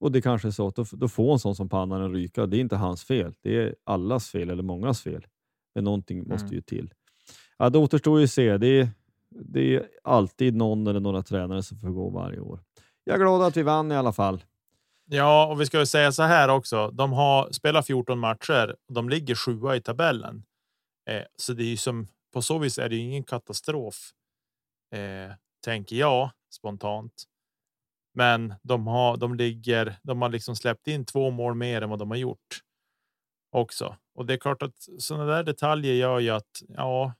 [0.00, 2.46] Och det kanske är så att då, då får en sån som Pannan ryka.
[2.46, 3.34] Det är inte hans fel.
[3.40, 5.26] Det är allas fel eller mångas fel.
[5.74, 6.28] Men någonting mm.
[6.30, 6.94] måste ju till.
[7.58, 8.58] Ja, det återstår ju att se.
[8.58, 8.88] Det är,
[9.28, 12.60] det är alltid någon eller några tränare som får gå varje år.
[13.04, 14.44] Jag är glad att vi vann i alla fall.
[15.06, 16.90] Ja, och vi ska säga så här också.
[16.90, 18.76] De har spelat 14 matcher.
[18.88, 20.42] och De ligger sjua i tabellen,
[21.10, 24.10] eh, så det är ju som på så vis är det ingen katastrof.
[24.94, 25.32] Eh,
[25.64, 27.24] tänker jag spontant.
[28.14, 31.98] Men de har, de ligger, de har liksom släppt in två mål mer än vad
[31.98, 32.62] de har gjort
[33.50, 33.96] också.
[34.14, 37.14] Och det är klart att sådana där detaljer gör ju att ja,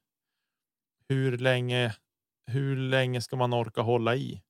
[1.09, 1.97] hur länge,
[2.47, 4.43] hur länge ska man orka hålla i?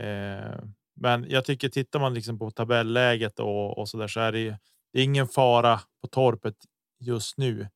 [0.00, 0.60] Eh,
[1.00, 4.58] men jag tycker tittar man liksom på tabelläget och, och så där så är det,
[4.92, 6.56] det är ingen fara på torpet
[7.00, 7.68] just nu,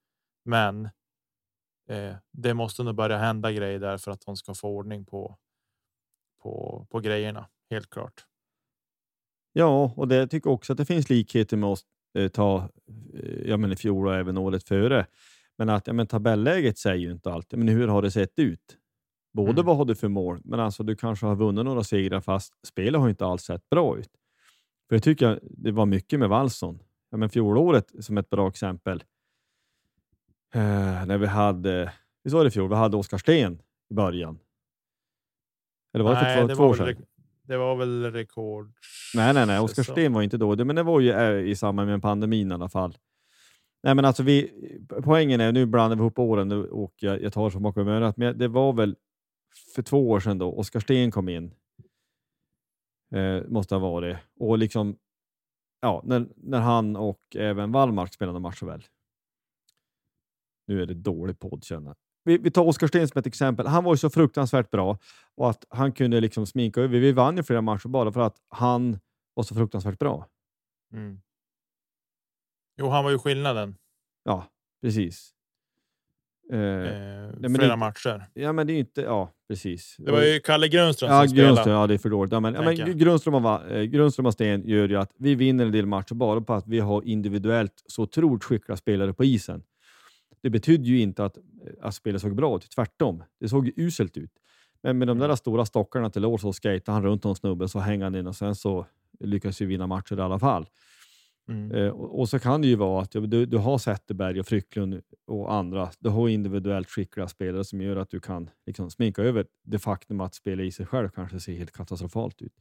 [0.45, 0.91] men
[1.89, 5.39] eh, det måste nog börja hända grejer där för att de ska få ordning på
[6.43, 8.27] på, på grejerna helt klart.
[9.53, 11.85] Ja, och det tycker också att det finns likheter med oss
[12.19, 12.69] eh, ta
[13.15, 15.07] eh, ja, men i fjol och även året före.
[15.59, 17.53] Men att ja, men tabelläget säger ju inte allt.
[17.53, 18.79] Men hur har det sett ut?
[19.33, 19.67] Både mm.
[19.67, 23.01] vad har du för mål, men alltså du kanske har vunnit några segrar fast spelet
[23.01, 24.11] har inte alls sett bra ut.
[24.89, 26.79] För jag tycker det var mycket med Wallson.
[27.11, 29.03] Ja, men fjolåret som ett bra exempel.
[30.55, 31.93] Eh, när vi hade,
[32.25, 34.39] visst var det fjol, vi hade Oskar Sten i början.
[35.95, 37.07] Eller var det nej, för två, det två år sedan?
[37.43, 38.73] Det var väl rekord.
[39.15, 39.59] Nej, nej, nej.
[39.61, 42.55] Oskar Sten var inte då, men det var ju eh, i samband med pandemin i
[42.55, 42.99] alla fall.
[43.83, 44.51] Nej, men alltså vi,
[45.05, 48.39] poängen är, nu blandar vi ihop åren och jag, jag tar som bakom örat, men
[48.39, 48.97] det var väl
[49.75, 51.55] för två år sedan då Oskar Sten kom in.
[53.15, 54.17] Eh, måste ha varit.
[54.41, 54.97] Och liksom,
[55.81, 58.85] ja, när, när han och även Wallmark spelade matcher väl.
[60.73, 63.67] Nu är det dålig podd känner vi, vi tar Oskar Sten som ett exempel.
[63.67, 64.99] Han var ju så fruktansvärt bra
[65.37, 66.99] och att han kunde liksom sminka över.
[66.99, 68.99] Vi vann ju flera matcher bara för att han
[69.35, 70.27] var så fruktansvärt bra.
[70.93, 71.21] Mm.
[72.79, 73.77] Jo, han var ju skillnaden.
[74.25, 74.47] Ja,
[74.83, 75.35] precis.
[76.53, 78.25] Eh, eh, flera det, matcher.
[78.35, 79.01] Ja, men det är inte.
[79.01, 79.97] Ja, precis.
[79.99, 81.81] Det var ju Kalle Grundström ja, som Grundström, spelade.
[81.81, 82.33] Ja, det är för dåligt.
[82.33, 85.67] Ja, men, ja, men Grundström, och, eh, Grundström och Sten gör ju att vi vinner
[85.67, 89.63] en del matcher bara på att vi har individuellt så otroligt skickliga spelare på isen.
[90.43, 91.39] Det betydde ju inte att,
[91.81, 93.25] att spelet såg bra ut, tvärtom.
[93.41, 94.31] Det såg ju uselt ut.
[94.83, 95.37] Men med de där mm.
[95.37, 98.37] stora stockarna till lås så skejtade han runt någon snubbe, så hängde han in och
[98.37, 98.87] sen så
[99.21, 100.67] lyckas vi vinna matcher i alla fall.
[101.49, 101.73] Mm.
[101.73, 105.03] Eh, och, och, så kan det ju vara att du, du har Zetterberg och Frycklund
[105.27, 105.91] och andra.
[105.99, 110.21] Du har individuellt skickliga spelare som gör att du kan liksom, sminka över det faktum
[110.21, 112.53] att spela i sig själv kanske ser helt katastrofalt ut.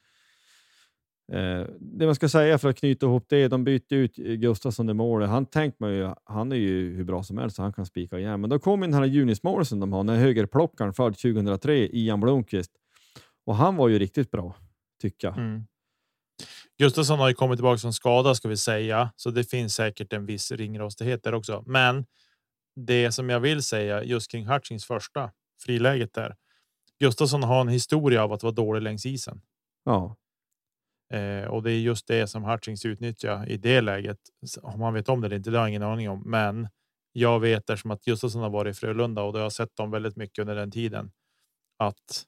[1.31, 4.93] Eh, det man ska säga för att knyta ihop det, de bytte ut Gustafsson i
[4.93, 5.29] målet.
[5.29, 8.19] Han tänkt man ju, han är ju hur bra som helst så han kan spika
[8.19, 8.41] igen.
[8.41, 12.71] Men då kom den här Junismålsen de har, den högerplockaren född 2003, Ian Blomqvist.
[13.45, 14.55] Och han var ju riktigt bra,
[15.01, 15.37] tycker jag.
[15.37, 15.63] Mm.
[16.77, 20.25] Gustafsson har ju kommit tillbaka från skada ska vi säga, så det finns säkert en
[20.25, 21.63] viss ringrostighet där också.
[21.65, 22.05] Men
[22.75, 25.31] det som jag vill säga just kring Hutchings första
[25.63, 26.35] friläget där.
[26.99, 29.41] Gustafsson har en historia av att vara dålig längs isen.
[29.83, 30.15] Ja.
[31.11, 34.17] Eh, och det är just det som Hutchings utnyttjar i det läget.
[34.61, 36.23] Om man vet om det eller inte, det har jag ingen aning om.
[36.25, 36.67] Men
[37.11, 40.15] jag vet eftersom att Gustafsson har varit i Frölunda och det har sett dem väldigt
[40.15, 41.11] mycket under den tiden.
[41.77, 42.25] Att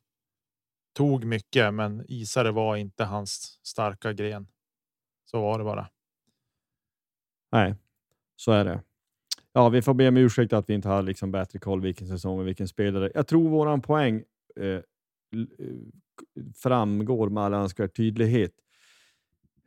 [0.93, 4.47] tog mycket, men isare var inte hans starka gren.
[5.25, 5.89] Så var det bara.
[7.51, 7.75] Nej,
[8.35, 8.81] så är det.
[9.53, 12.39] Ja, vi får be om ursäkt att vi inte har liksom bättre koll vilken säsong
[12.39, 13.11] och vilken spelare.
[13.15, 14.23] Jag tror våran poäng
[14.55, 14.81] eh, eh
[16.55, 18.51] framgår med all önskvärd tydlighet.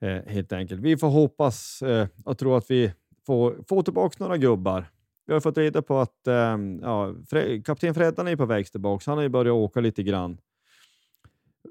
[0.00, 0.80] Eh, helt enkelt.
[0.80, 2.92] Vi får hoppas eh, och tro att vi
[3.26, 4.86] får få tillbaka några gubbar.
[5.26, 9.10] Vi har fått reda på att eh, ja, Fre kapten Freddan är på väg tillbaka.
[9.10, 10.38] Han har ju börjat åka lite grann.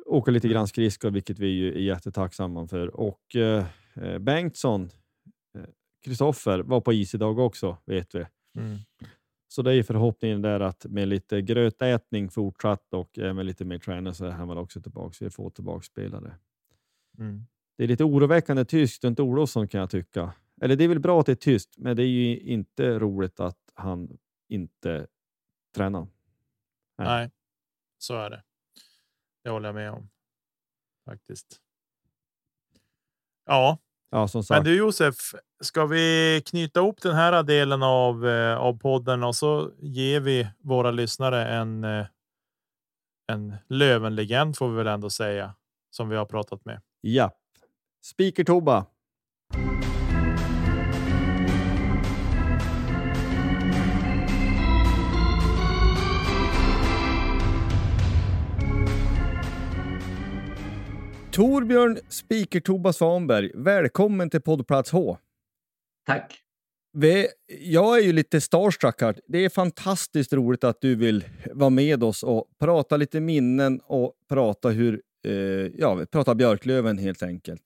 [0.06, 2.96] Åka lite grann skridskor, vilket vi är jättetacksamma för.
[2.96, 3.66] Och eh,
[3.96, 4.90] eh Bengtsson,
[6.06, 8.26] Kristoffer, var på is idag också, vet vi.
[8.58, 8.78] Mm.
[9.48, 14.14] Så det är förhoppningen där att med lite grötätning fortsatt och med lite mer träning
[14.14, 15.16] så är han väl också tillbaka.
[15.20, 16.36] Vi får tillbaka spelare.
[17.18, 17.46] Mm.
[17.78, 20.34] Det är lite oroväckande tyst runt Olofsson kan jag tycka.
[20.62, 23.40] Eller det är väl bra att det är tyst, men det är ju inte roligt
[23.40, 24.18] att han
[24.50, 25.08] inte
[25.76, 26.08] tränar.
[26.98, 27.32] Nej, Nej
[27.98, 28.44] så är det.
[29.44, 30.10] Det håller jag med om
[31.06, 31.62] faktiskt.
[33.46, 33.78] Ja,
[34.10, 34.58] ja som sagt.
[34.58, 35.16] men du Josef,
[35.64, 40.48] ska vi knyta ihop den här delen av eh, av podden och så ger vi
[40.60, 41.84] våra lyssnare en.
[41.84, 42.06] Eh,
[43.28, 45.56] en Lövenlegend får vi väl ändå säga
[45.90, 46.82] som vi har pratat med.
[47.02, 47.32] Ja,
[48.06, 48.86] Speaker-Tobba.
[61.32, 65.18] Torbjörn Speaker-Tobba Svanberg, välkommen till poddplats H.
[66.06, 66.42] Tack.
[67.48, 69.20] Jag är ju lite starstruck här.
[69.28, 74.14] Det är fantastiskt roligt att du vill vara med oss och prata lite minnen och
[74.30, 77.62] prata hur Eh, ja, vi pratar Björklöven helt enkelt.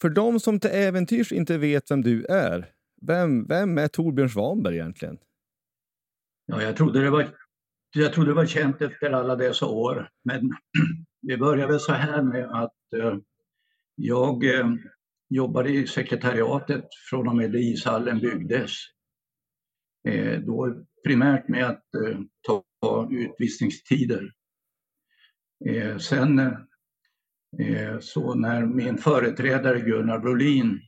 [0.00, 2.66] För de som till äventyrs inte vet vem du är,
[3.02, 5.18] vem, vem är Torbjörn Svanberg egentligen?
[6.46, 7.28] Ja, jag trodde det var
[7.94, 10.08] jag trodde det var känt efter alla dessa år.
[10.24, 10.50] Men
[11.22, 13.16] vi började så här med att eh,
[13.94, 14.66] jag eh,
[15.28, 18.72] jobbade i sekretariatet från och med ishallen byggdes.
[20.08, 24.32] Eh, då primärt med att eh, ta utvisningstider.
[25.66, 26.52] Eh, sen Eh,
[27.58, 30.80] Eh, så när min företrädare Gunnar Brolin,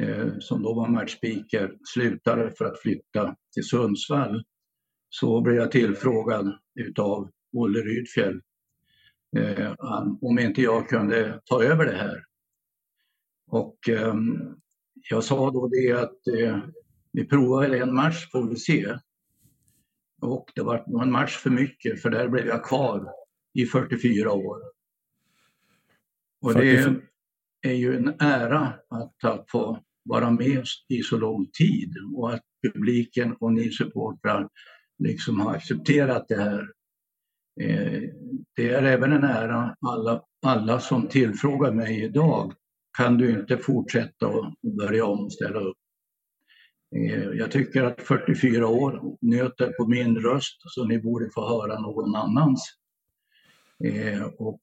[0.00, 4.44] eh, som då var matchspeaker, slutade för att flytta till Sundsvall
[5.08, 8.40] så blev jag tillfrågad utav Olle Rydfjell
[9.36, 9.74] eh,
[10.20, 12.24] om inte jag kunde ta över det här.
[13.46, 14.38] Och ehm,
[15.10, 16.18] jag sa då det att
[17.12, 18.98] vi provar väl en match får vi se.
[20.20, 23.12] Och det var en match för mycket för där blev jag kvar
[23.54, 24.60] i 44 år.
[26.40, 27.00] Och det
[27.62, 28.74] är ju en ära
[29.22, 34.48] att, få vara med i så lång tid och att publiken och ni supportrar
[34.98, 36.60] liksom har accepterat det här.
[37.60, 38.02] Eh,
[38.56, 42.52] det är även en ära alla, alla som tillfrågar mig idag.
[42.98, 45.76] Kan du inte fortsätta och börja om och ställa upp?
[46.96, 51.80] Eh, jag tycker att 44 år nöter på min röst så ni borde få höra
[51.80, 52.76] någon annans.
[53.84, 54.60] Eh, och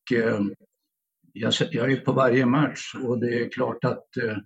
[1.39, 4.37] jag, jag är på varje match och det är klart att eh,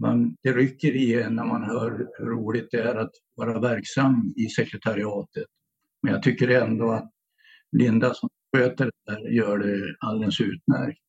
[0.00, 4.34] man, det rycker i en när man hör hur roligt det är att vara verksam
[4.36, 5.46] i sekretariatet.
[6.02, 7.10] Men jag tycker ändå att
[7.72, 11.00] Linda som sköter det där gör det alldeles utmärkt.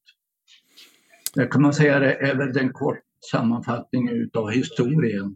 [1.33, 5.35] Det kan man säga det är väl en kort sammanfattning utav historien.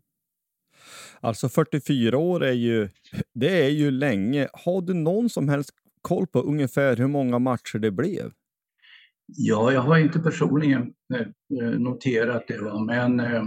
[1.19, 2.89] Alltså 44 år är ju,
[3.33, 4.47] det är ju länge.
[4.53, 5.69] Har du någon som helst
[6.01, 8.31] koll på ungefär hur många matcher det blev?
[9.25, 11.21] Ja, jag har inte personligen eh,
[11.61, 12.79] eh, noterat det, va?
[12.79, 13.43] men eh,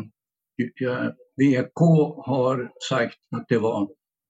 [1.37, 1.79] VK
[2.25, 3.89] har sagt att det var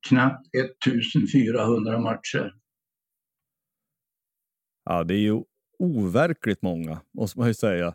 [0.09, 2.55] knappt 1400 matcher.
[4.85, 5.43] Ja, det är ju
[5.79, 7.95] overkligt många, måste man ju säga.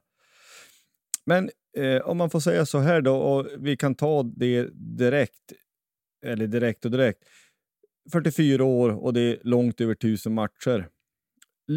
[1.25, 5.53] Men eh, om man får säga så här då, och vi kan ta det direkt,
[6.25, 7.23] eller direkt och direkt.
[8.11, 10.89] 44 år och det är långt över 1000 matcher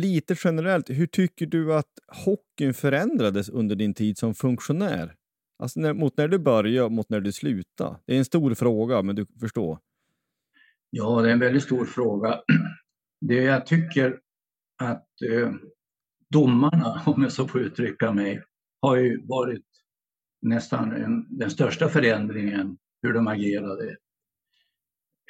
[0.00, 1.92] lite generellt, hur tycker du att
[2.24, 5.14] hockeyn förändrades under din tid som funktionär?
[5.58, 7.96] Alltså när, mot när du började och mot när du slutade.
[8.06, 9.78] Det är en stor fråga, men du förstår.
[10.90, 12.40] Ja, det är en väldigt stor fråga.
[13.20, 14.20] Det jag tycker
[14.82, 15.52] att eh,
[16.30, 18.42] domarna, om jag så får uttrycka mig,
[18.82, 19.64] har ju varit
[20.42, 23.96] nästan en, den största förändringen hur de agerade.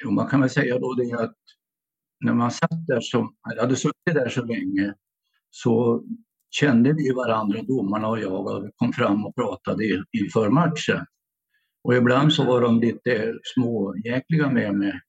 [0.06, 1.36] Och man kan väl säga då det att
[2.24, 4.94] när man satt där som, hade suttit där så länge
[5.50, 6.04] så
[6.50, 11.06] kände vi varandra, domarna och jag, och kom fram och pratade inför matchen.
[11.84, 15.00] Och ibland så var de lite småjäkliga med mig.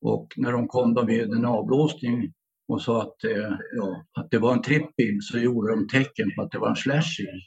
[0.00, 2.32] Och när de kom då med en avblåsning
[2.68, 6.42] och sa att, eh, ja, att det var en tripping så gjorde de tecken på
[6.42, 7.40] att det var en slashing.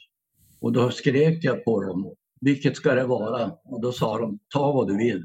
[0.60, 3.52] Och då skrek jag på dem, vilket ska det vara?
[3.64, 5.24] Och då sa de, ta vad du vill.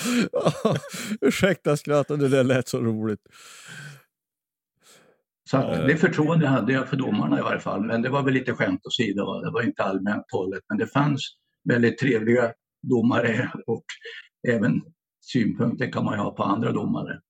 [1.20, 3.20] Ursäkta skrattet, det där lät så roligt.
[5.50, 7.84] Så det förtroende hade jag för domarna i varje fall.
[7.84, 9.40] Men det var väl lite skämt åsido.
[9.40, 10.62] Det var inte allmänt hållet.
[10.68, 13.84] Men det fanns väldigt trevliga domare och
[14.48, 14.80] även
[15.20, 17.20] synpunkter kan man ju ha på andra domare.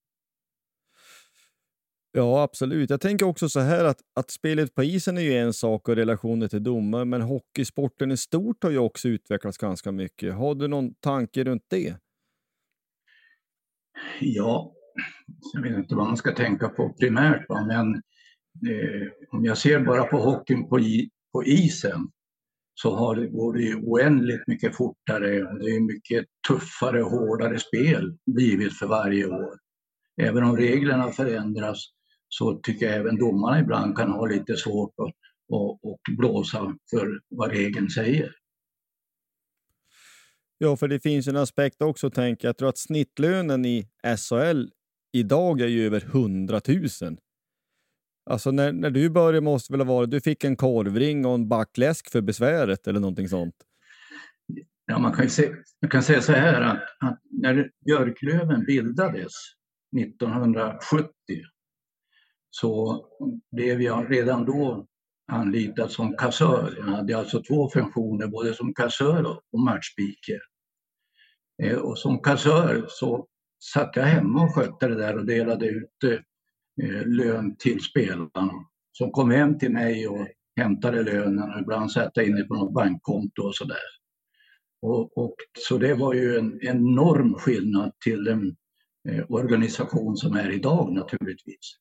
[2.13, 2.91] Ja, absolut.
[2.91, 5.97] Jag tänker också så här att, att spelet på isen är ju en sak och
[5.97, 10.35] relationer till domare, men hockeysporten i stort har ju också utvecklats ganska mycket.
[10.35, 11.97] Har du någon tanke runt det?
[14.21, 14.73] Ja,
[15.53, 17.65] jag vet inte vad man ska tänka på primärt, va?
[17.67, 17.95] men
[18.73, 20.79] eh, om jag ser bara på hockeyn på,
[21.33, 22.09] på isen
[22.75, 25.29] så har det, går det oändligt mycket fortare.
[25.29, 29.59] Det är mycket tuffare och hårdare spel blivit för varje år.
[30.23, 31.79] Även om reglerna förändras
[32.29, 35.15] så tycker jag även domarna ibland kan ha lite svårt att
[35.49, 38.33] och, och blåsa för vad regeln säger.
[40.59, 42.51] Ja, för det finns en aspekt också, tänker jag.
[42.51, 44.65] Jag tror att snittlönen i SHL
[45.13, 47.19] idag är ju över 100 000.
[48.31, 51.49] Alltså när, när du började måste väl ha varit, du fick en korvring och en
[51.49, 53.55] backläsk för besväret eller någonting sånt?
[54.87, 59.33] Ja, man kan, se, man kan säga så här att, att när Björklöven bildades
[60.01, 61.13] 1970
[62.51, 63.05] så
[63.53, 64.87] blev jag redan då
[65.33, 66.75] anlitad som kassör.
[66.79, 70.41] Jag hade alltså två funktioner, både som kassör och matchspeaker.
[71.63, 73.27] Eh, och som kassör så
[73.75, 76.05] satt jag hemma och skötte det där och delade ut
[76.83, 78.53] eh, lön till spelarna
[78.93, 82.75] som kom hem till mig och hämtade lönen och ibland satt jag inne på något
[82.75, 83.77] bankkonto och sådär.
[84.83, 88.57] Och, och, så det var ju en enorm skillnad till den
[89.09, 91.77] eh, organisation som är idag naturligtvis.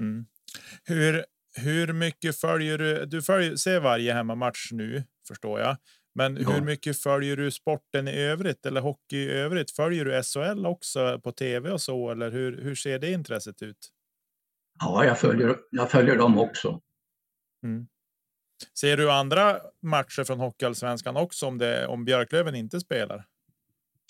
[0.00, 0.26] Mm.
[0.84, 1.24] Hur,
[1.56, 3.06] hur mycket följer du?
[3.06, 5.76] Du följer, ser varje hemmamatch nu förstår jag.
[6.14, 6.50] Men ja.
[6.50, 9.70] hur mycket följer du sporten i övrigt eller hockey i övrigt?
[9.70, 13.88] Följer du SHL också på tv och så eller hur, hur ser det intresset ut?
[14.80, 16.80] Ja, jag följer, jag följer dem också.
[17.64, 17.86] Mm.
[18.80, 23.26] Ser du andra matcher från Hockeyallsvenskan också om, det, om Björklöven inte spelar?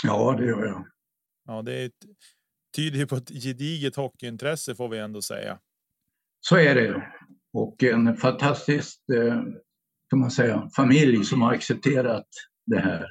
[0.05, 0.87] Ja, det gör jag.
[1.47, 1.91] Ja, det är,
[2.77, 5.59] tyder på ett gediget hockeyintresse får vi ändå säga.
[6.41, 7.13] Så är det.
[7.59, 9.43] Och en fantastisk eh,
[10.11, 12.27] kan man säga, familj som har accepterat
[12.67, 13.07] det här.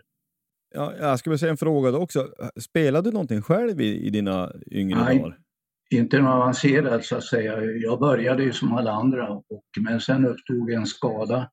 [0.75, 2.27] Ja, jag skulle säga en fråga då också.
[2.59, 5.37] Spelade du någonting själv i, i dina yngre Nej, dagar?
[5.89, 7.61] inte något avancerat så att säga.
[7.61, 11.49] Jag började ju som alla andra, och, men sen uppstod en skada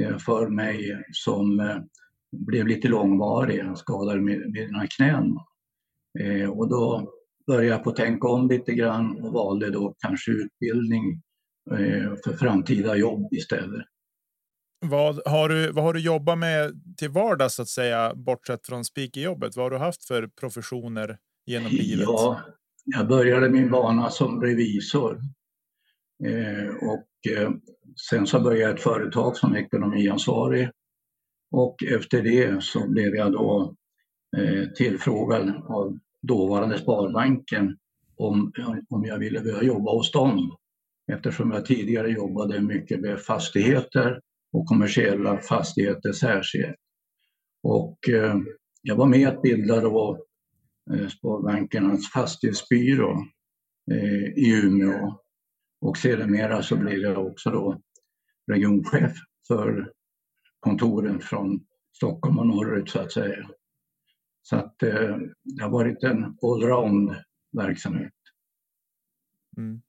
[0.00, 1.76] eh, för mig som eh,
[2.46, 3.58] blev lite långvarig.
[3.58, 5.38] Jag skadade med, mina knän.
[6.50, 7.12] Och då
[7.46, 11.22] började jag på att tänka om lite grann och valde då kanske utbildning
[12.24, 13.86] för framtida jobb istället.
[14.80, 15.72] Vad har du?
[15.72, 18.14] Vad har du jobbat med till vardags så att säga?
[18.14, 22.04] Bortsett från speakerjobbet, vad har du haft för professioner genom livet?
[22.08, 22.40] Ja,
[22.84, 25.20] jag började min bana som revisor
[26.24, 27.50] eh, och eh,
[28.10, 30.70] sen så började jag ett företag som ekonomiansvarig
[31.50, 33.74] och efter det så blev jag då
[34.36, 37.76] eh, tillfrågad av dåvarande Sparbanken
[38.16, 38.52] om,
[38.88, 40.56] om jag ville börja jobba hos dem
[41.12, 44.20] eftersom jag tidigare jobbade mycket med fastigheter
[44.52, 46.76] och kommersiella fastigheter särskilt.
[47.62, 48.36] Och eh,
[48.82, 50.26] jag var med att bilda då
[50.94, 53.24] eh, Sparbankernas fastighetsbyrå
[53.90, 55.18] eh, i Umeå
[55.80, 57.80] och sedermera så blev jag också då
[58.52, 59.12] regionchef
[59.48, 59.92] för
[60.60, 61.60] kontoren från
[61.96, 63.48] Stockholm och norrut så att säga.
[64.42, 67.16] Så att eh, det har varit en allround
[67.52, 68.12] verksamhet.
[69.56, 69.82] Mm.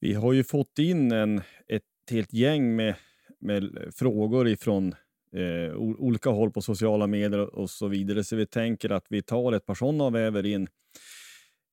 [0.00, 2.94] Vi har ju fått in en, ett helt gäng med,
[3.40, 4.94] med frågor ifrån
[5.32, 8.24] eh, olika håll på sociala medier och så vidare.
[8.24, 10.68] Så vi tänker att vi tar ett par sådana och väver in.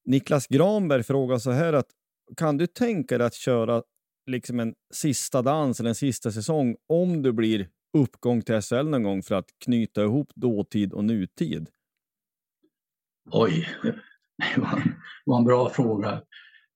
[0.05, 1.88] Niklas Granberg frågar så här att
[2.38, 3.84] kan du tänka dig att köra
[4.26, 9.03] liksom en sista dans eller en sista säsong om du blir uppgång till SHL någon
[9.03, 11.69] gång för att knyta ihop dåtid och nutid?
[13.32, 13.67] Oj,
[14.55, 14.61] det
[15.26, 16.21] var en bra fråga.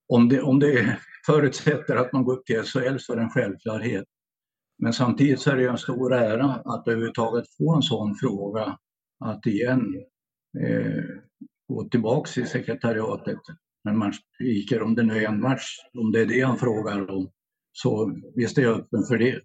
[0.08, 0.98] Om det, om det
[1.28, 4.06] förutsätter att man går upp till SHL så är det en självklarhet.
[4.80, 8.78] Men samtidigt så är det en stor ära att överhuvudtaget få en sån fråga.
[9.26, 9.96] Att igen
[10.60, 11.04] eh,
[11.68, 13.40] gå tillbaks till sekretariatet
[13.84, 17.12] när man skriker om det nu är en match, om det är det han frågar
[17.12, 17.30] om.
[17.72, 19.42] Så visst är jag öppen för det.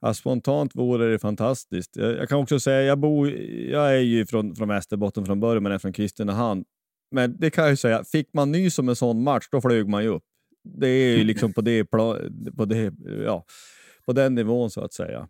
[0.00, 1.96] Ja, spontant vore det fantastiskt.
[1.96, 3.30] Jag, jag, kan också säga, jag, bor,
[3.70, 6.64] jag är ju från, från Västerbotten från början, men är från Kristinehamn.
[7.10, 9.88] Men det kan jag ju säga, fick man nys om en sån match, då flög
[9.88, 10.22] man ju upp.
[10.74, 12.92] Det är ju liksom på, det, på, det,
[13.24, 13.44] ja,
[14.06, 15.28] på den nivån så att säga.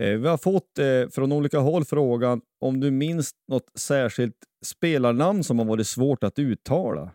[0.00, 5.44] Eh, vi har fått eh, från olika håll frågan om du minns något särskilt spelarnamn
[5.44, 7.10] som har varit svårt att uttala?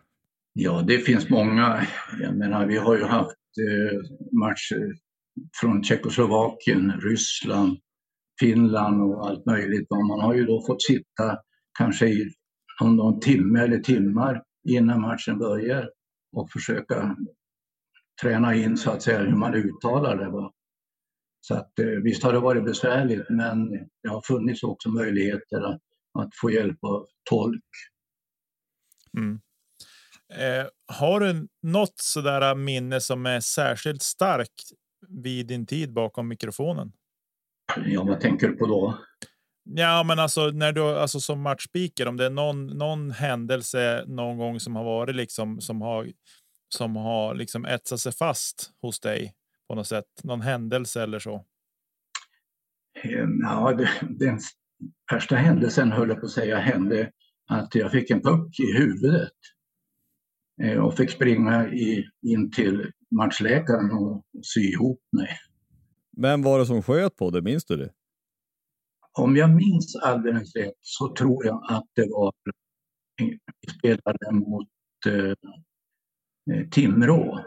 [0.52, 1.86] Ja, det finns många.
[2.20, 3.98] Jag menar, vi har ju haft eh,
[4.40, 4.94] matcher
[5.60, 7.78] från Tjeckoslovakien, Ryssland,
[8.40, 9.86] Finland och allt möjligt.
[9.90, 11.38] Och man har ju då fått sitta
[11.78, 12.30] kanske i
[12.80, 15.90] någon, någon timme eller timmar innan matchen börjar
[16.36, 17.16] och försöka
[18.22, 20.50] träna in så att säga hur man uttalar det.
[21.40, 23.70] Så att, eh, visst har det varit besvärligt men
[24.02, 25.80] det har funnits också möjligheter att,
[26.18, 27.64] att få hjälp av tolk.
[29.16, 29.40] Mm.
[30.34, 34.70] Eh, har du något sådär minne som är särskilt starkt
[35.08, 36.92] vid din tid bakom mikrofonen?
[37.86, 38.98] Ja, vad tänker du på då?
[39.68, 44.38] Ja, men alltså när du alltså som matchspeaker, om det är någon, någon händelse någon
[44.38, 46.12] gång som har varit liksom som har
[46.68, 49.34] som har liksom etsat sig fast hos dig
[49.68, 50.04] på något sätt?
[50.24, 51.44] Någon händelse eller så?
[53.02, 54.38] Ehm, ja, det, den
[55.12, 57.10] värsta händelsen höll jag på att säga hände
[57.48, 59.32] att jag fick en puck i huvudet
[60.62, 65.38] eh, och fick springa i, in till matchläkaren och sy ihop mig.
[66.16, 67.42] Vem var det som sköt på dig?
[67.42, 67.90] Minns du det?
[69.18, 72.32] Om jag minns alldeles rätt så tror jag att det var
[73.16, 73.38] vi
[73.78, 74.68] spelade mot
[75.06, 75.34] eh,
[76.56, 77.44] eh Timrå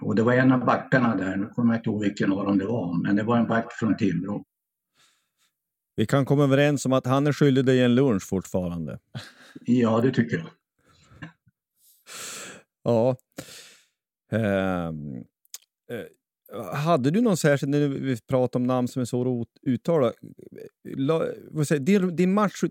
[0.00, 2.58] och det var en av backarna där, nu kommer jag inte ihåg vilken av dem
[2.58, 4.44] det var, men det var en back från Timrå.
[5.96, 8.98] Vi kan komma överens om att han är skyldig dig en lunch fortfarande.
[9.60, 10.48] Ja, det tycker jag.
[12.82, 13.16] ja.
[14.32, 15.16] Ehm,
[15.90, 16.04] eh,
[16.74, 20.12] hade du någon särskild, när vi pratar om namn som är så att uttala,
[21.80, 22.62] din, din match,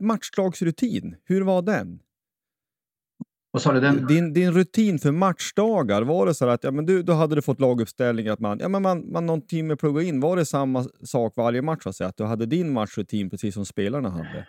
[0.00, 2.00] matchlagsrutin, hur var den?
[3.50, 3.80] Vad sa du?
[3.80, 4.06] Den?
[4.06, 7.42] Din, din rutin för matchdagar, var det så att ja, men du, då hade du
[7.42, 10.20] fått laguppställning att man, ja, men man, man någon timme plugga in?
[10.20, 11.86] Var det samma sak varje match?
[11.86, 14.46] Att, att du hade din matchrutin precis som spelarna hade?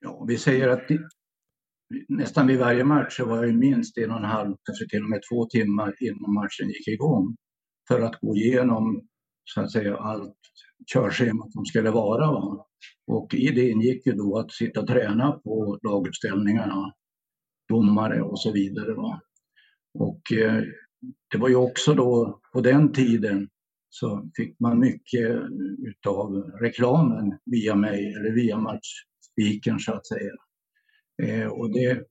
[0.00, 0.98] Ja, vi säger att det,
[2.08, 5.10] nästan vid varje match så var jag minst en och en halv, kanske till och
[5.10, 7.36] med två timmar innan matchen gick igång
[7.90, 9.08] för att gå igenom
[9.44, 10.36] så att säga allt
[10.92, 12.32] körschema som skulle vara.
[12.32, 12.66] Va?
[13.06, 16.94] Och i det ingick ju då att sitta och träna på laguppställningarna
[17.68, 18.94] domare och så vidare.
[18.94, 19.20] Va?
[19.98, 20.62] Och eh,
[21.32, 23.48] det var ju också då på den tiden
[23.88, 25.30] så fick man mycket
[25.78, 30.32] utav reklamen via mig eller via matchspiken så att säga.
[31.22, 32.02] Eh, och det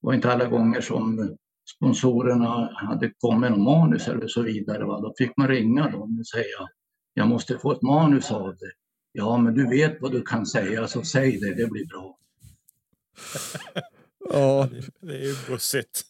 [0.00, 1.36] var inte alla gånger som
[1.76, 4.84] sponsorerna hade kommit med manus eller så vidare.
[4.84, 5.00] Va?
[5.00, 6.68] Då fick man ringa dem och säga
[7.14, 8.72] jag måste få ett manus av det.
[9.12, 12.18] Ja, men du vet vad du kan säga så säg det, det blir bra.
[14.30, 14.68] Ja.
[15.00, 16.02] Det är ju bussigt.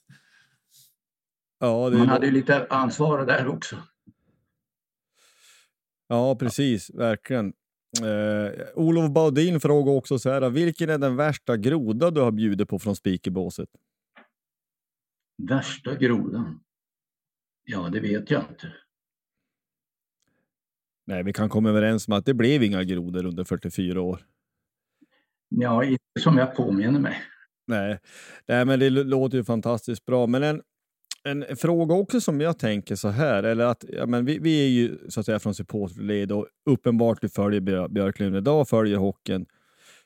[1.60, 3.76] Ja, Man hade ju lite ansvar där också.
[6.08, 6.90] Ja, precis.
[6.94, 7.52] Verkligen.
[8.02, 12.68] Eh, Olof Baudin frågar också så här, vilken är den värsta groda du har bjudit
[12.68, 13.68] på från speakerbåset?
[15.38, 16.60] Värsta grodan?
[17.64, 18.72] Ja, det vet jag inte.
[21.06, 24.20] Nej, vi kan komma överens om att det blev inga grodor under 44 år.
[25.48, 27.16] Ja, inte som jag påminner mig.
[27.66, 27.98] Nej.
[28.48, 30.26] Nej, men det låter ju fantastiskt bra.
[30.26, 30.62] Men en,
[31.24, 34.68] en fråga också som jag tänker så här, eller att ja, men vi, vi är
[34.68, 39.46] ju så att säga från supportled och uppenbart vi följer Björklund idag, följer hockeyn.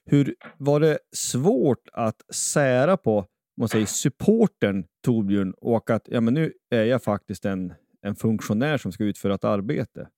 [0.05, 3.27] Hur var det svårt att sära på
[3.57, 8.79] man säger, supporten Torbjörn och att ja, men nu är jag faktiskt en, en funktionär
[8.79, 10.09] som ska utföra ett arbete?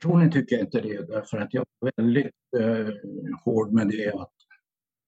[0.00, 2.94] Personligen tycker jag inte det, därför att jag är väldigt eh,
[3.44, 4.32] hård med det att,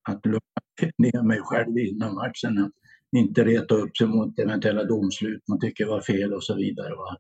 [0.09, 2.59] att lugna ner mig själv innan matchen.
[2.59, 2.73] Att
[3.17, 6.95] inte reta upp sig mot eventuella domslut man tycker var fel och så vidare.
[6.95, 7.17] Va?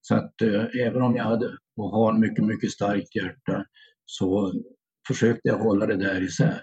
[0.00, 3.64] Så att eh, även om jag hade och har mycket, mycket starkt hjärta
[4.04, 4.52] så
[5.08, 6.62] försökte jag hålla det där isär.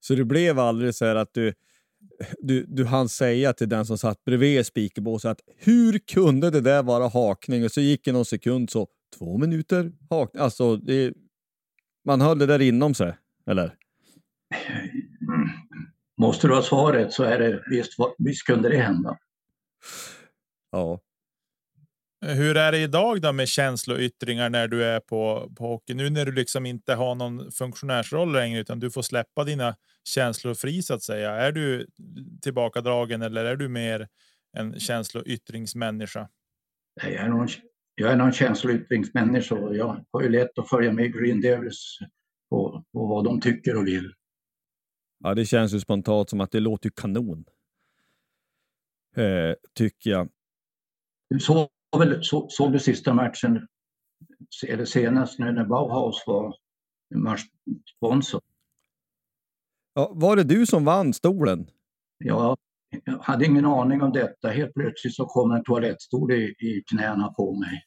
[0.00, 1.54] Så det blev aldrig så här att du
[2.38, 6.82] du, du hann säga till den som satt bredvid speakerbåset att hur kunde det där
[6.82, 7.64] vara hakning?
[7.64, 8.88] Och så gick det någon sekund så
[9.18, 10.42] två minuter hakning.
[10.42, 11.14] Alltså, det,
[12.04, 13.74] man höll det där inom sig, eller?
[16.20, 19.18] Måste du ha svaret så är det visst, visst kunde det hända.
[20.70, 21.00] Ja.
[22.20, 25.94] Hur är det idag då med känsloyttringar när du är på, på hockey?
[25.94, 30.54] Nu när du liksom inte har någon funktionärsroll längre utan du får släppa dina känslor
[30.54, 31.30] fri så att säga.
[31.30, 31.86] Är du
[32.42, 34.08] tillbakadragen eller är du mer
[34.52, 36.28] en känsloyttringsmänniska?
[37.02, 37.48] Jag är någon,
[37.94, 41.98] jag är någon känsloyttringsmänniska och jag har ju lätt att följa med Green Devils
[42.50, 44.12] på, på vad de tycker och vill.
[45.18, 47.44] Ja, det känns ju spontant som att det låter kanon.
[49.16, 50.28] Eh, tycker jag.
[51.40, 53.66] Såg, väl, så, såg du sista matchen,
[54.68, 56.54] eller senast nu när Bauhaus var
[57.96, 58.40] sponsor?
[59.94, 61.70] Ja, var det du som vann stolen?
[62.24, 62.56] Ja,
[63.04, 64.48] jag hade ingen aning om detta.
[64.48, 67.82] Helt plötsligt så kom en toalettstol i, i knäna på mig.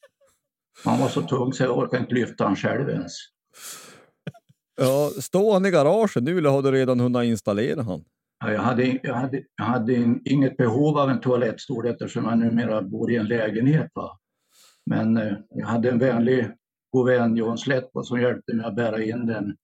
[0.85, 3.13] Han var så tung så jag orkade inte lyfta han själv ens.
[4.75, 8.03] Ja, står han i garaget nu eller har du redan hunnit installera han?
[8.43, 9.93] Ja, jag, hade, jag, hade, jag hade
[10.25, 13.91] inget behov av en toalettstol eftersom jag numera bor i en lägenhet.
[13.93, 14.19] Va?
[14.85, 16.47] Men eh, jag hade en vänlig
[16.91, 19.55] god vän, John Slättbo, som hjälpte mig att bära in den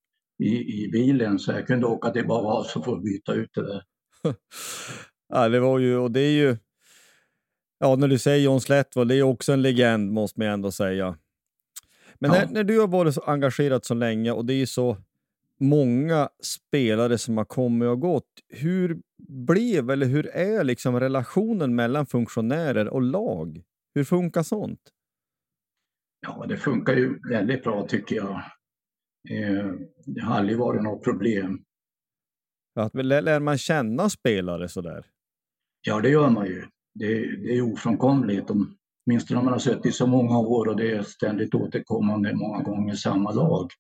[0.44, 3.84] i, i bilen så jag kunde åka till Bauhaus och få byta ut det där.
[5.30, 6.58] ja, det var ju, och det är ju,
[7.80, 11.18] ja när du säger John Slättbo, det är också en legend måste man ändå säga.
[12.20, 12.40] Men ja.
[12.40, 14.98] när, när, du har varit så engagerad så länge och det är så
[15.60, 18.30] många spelare som har kommit och gått.
[18.50, 23.62] Hur blev eller hur är liksom relationen mellan funktionärer och lag?
[23.96, 24.80] Hur funkar sånt?
[26.22, 28.42] Ja, det funkar ju väldigt bra tycker jag.
[29.30, 29.72] Eh,
[30.06, 31.64] det har aldrig varit något problem.
[32.76, 35.06] Att, lär man känna spelare sådär?
[35.82, 36.66] Ja, det gör man ju.
[36.94, 38.50] Det, det är ofrånkomligt.
[39.06, 42.64] Åtminstone om man har suttit i så många år och det är ständigt återkommande många
[42.64, 43.72] gånger samma lag.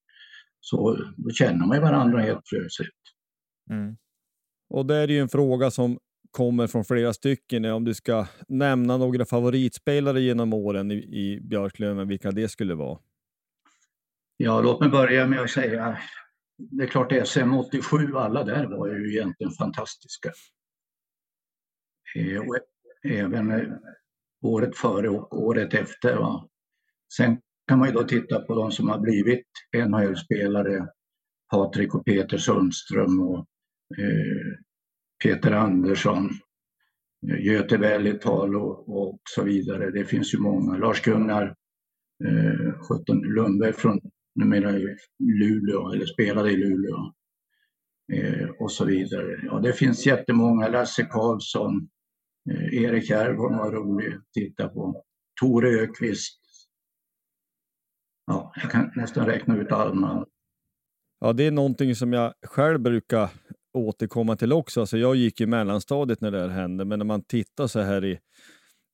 [0.69, 2.89] Så då känner man varandra helt plötsligt.
[3.69, 3.97] Mm.
[4.69, 5.99] Och det är ju en fråga som
[6.31, 7.65] kommer från flera stycken.
[7.65, 12.99] Om du ska nämna några favoritspelare genom åren i, i Björklöven, vilka det skulle vara?
[14.37, 15.97] Ja, låt mig börja med att säga,
[16.57, 20.31] det är klart SM 87, alla där var ju egentligen fantastiska.
[22.15, 22.57] Eh, och
[23.03, 23.73] även eh,
[24.41, 26.15] året före och året efter.
[26.15, 26.49] Va?
[27.17, 27.37] Sen
[27.67, 29.47] kan man ju då titta på de som har blivit
[29.87, 30.87] NHL-spelare.
[31.51, 33.45] Patrik och Peter Sundström och
[33.97, 34.57] eh,
[35.23, 36.29] Peter Andersson,
[37.29, 39.91] eh, Göte Vällital och, och så vidare.
[39.91, 40.77] Det finns ju många.
[40.77, 41.55] Lars-Gunnar
[42.25, 43.99] eh, 17 Lundberg från
[44.35, 47.13] numera i Luleå, eller spelade i Luleå.
[48.13, 49.39] Eh, och så vidare.
[49.43, 50.67] Ja, det finns jättemånga.
[50.67, 51.89] Lasse Karlsson,
[52.51, 55.03] eh, Erik Järvholm var rolig att titta på.
[55.41, 56.39] Tore Ökvist,
[58.27, 60.25] ja, jag kan nästan räkna ut alla.
[61.19, 63.29] Ja, det är någonting som jag själv brukar
[63.73, 64.79] återkomma till också.
[64.79, 68.05] Alltså jag gick i mellanstadiet när det här hände, men när man tittar så här
[68.05, 68.19] i,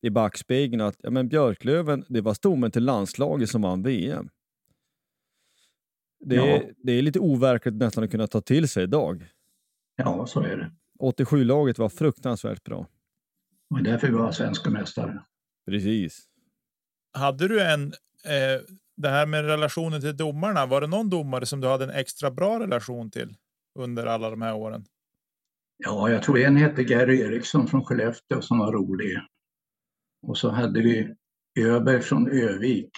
[0.01, 4.29] i backspegeln att ja, men Björklöven, det var stommen till landslaget som vann VM.
[6.25, 6.45] Det, ja.
[6.45, 9.25] är, det är lite overkligt nästan att kunna ta till sig idag.
[9.95, 10.71] Ja, så är det.
[10.99, 12.87] 87-laget var fruktansvärt bra.
[13.69, 15.23] Och därför vi var svenska mästare.
[15.65, 16.27] Precis.
[17.13, 17.83] Hade du en
[18.25, 18.61] eh,
[18.95, 20.65] det här med relationen till domarna.
[20.65, 23.35] Var det någon domare som du hade en extra bra relation till
[23.79, 24.85] under alla de här åren?
[25.77, 29.17] Ja, jag tror en hette Gary Eriksson från Skellefteå som var rolig.
[30.27, 31.15] Och så hade vi
[31.59, 32.91] Öberg från Övik.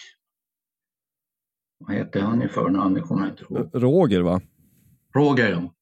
[1.77, 3.01] Vad hette han i förnamn?
[3.01, 3.69] Kommer jag inte ihåg.
[3.73, 4.41] Roger, va?
[5.15, 5.73] Roger, ja.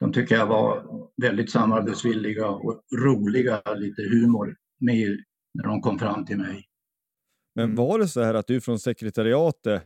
[0.00, 0.84] De tycker jag var
[1.22, 5.24] väldigt samarbetsvilliga och roliga, lite humor med
[5.54, 6.68] när de kom fram till mig.
[7.54, 7.76] Men mm.
[7.76, 9.82] var det så här att du från sekretariatet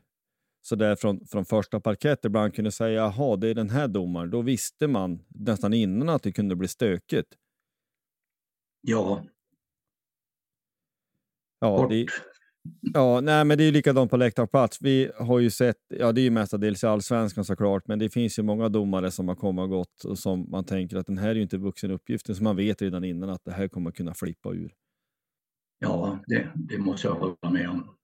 [0.62, 4.31] så där från, från första parkett ibland kunde säga jaha, det är den här domaren.
[4.31, 7.29] Då visste man nästan innan att det kunde bli stökigt.
[8.81, 9.25] Ja.
[11.61, 12.07] Ja, det,
[12.95, 14.79] ja nej, men det är likadant på läktarplats.
[14.81, 18.39] Vi har ju sett, ja det är ju mestadels i allsvenskan såklart, men det finns
[18.39, 21.29] ju många domare som har kommit och gått och som man tänker att den här
[21.29, 24.14] är ju inte vuxen uppgiften, så man vet redan innan att det här kommer kunna
[24.14, 24.75] flippa ur.
[25.79, 27.97] Ja, det, det måste jag hålla med om.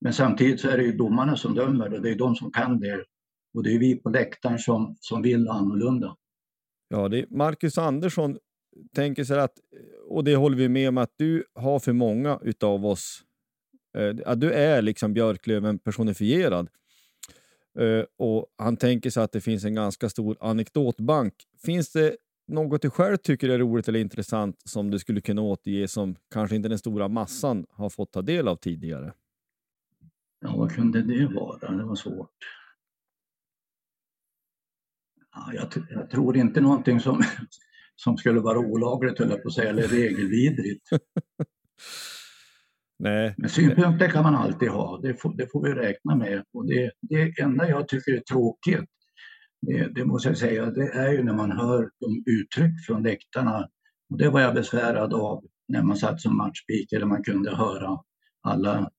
[0.00, 2.80] Men samtidigt så är det ju domarna som dömer och det är de som kan
[2.80, 3.04] det.
[3.54, 6.16] Och det är vi på läktaren som, som vill annorlunda.
[6.88, 8.38] Ja, det är Marcus Andersson
[8.94, 9.54] tänker sig att,
[10.08, 13.22] och det håller vi med om, att du har för många utav oss,
[13.98, 16.68] eh, att du är liksom Björklöven personifierad.
[17.78, 21.34] Eh, och han tänker sig att det finns en ganska stor anekdotbank.
[21.66, 22.16] Finns det
[22.50, 26.56] något du själv tycker är roligt eller intressant som du skulle kunna återge som kanske
[26.56, 29.12] inte den stora massan har fått ta del av tidigare?
[30.40, 31.76] Ja, vad kunde det vara?
[31.76, 32.30] Det var svårt.
[35.32, 37.22] Ja, jag, jag tror inte någonting som,
[37.96, 40.88] som skulle vara olagligt, höll jag på att säga, eller regelvidrigt.
[42.98, 43.34] Nej.
[43.38, 46.44] Men synpunkter kan man alltid ha, det får, det får vi räkna med.
[46.52, 48.90] Och det, det enda jag tycker är tråkigt,
[49.94, 53.68] det, måste jag säga, det är ju när man hör de uttryck från läktarna.
[54.10, 57.98] Och det var jag besvärad av när man satt som matchspeaker, där man kunde höra
[58.42, 58.90] alla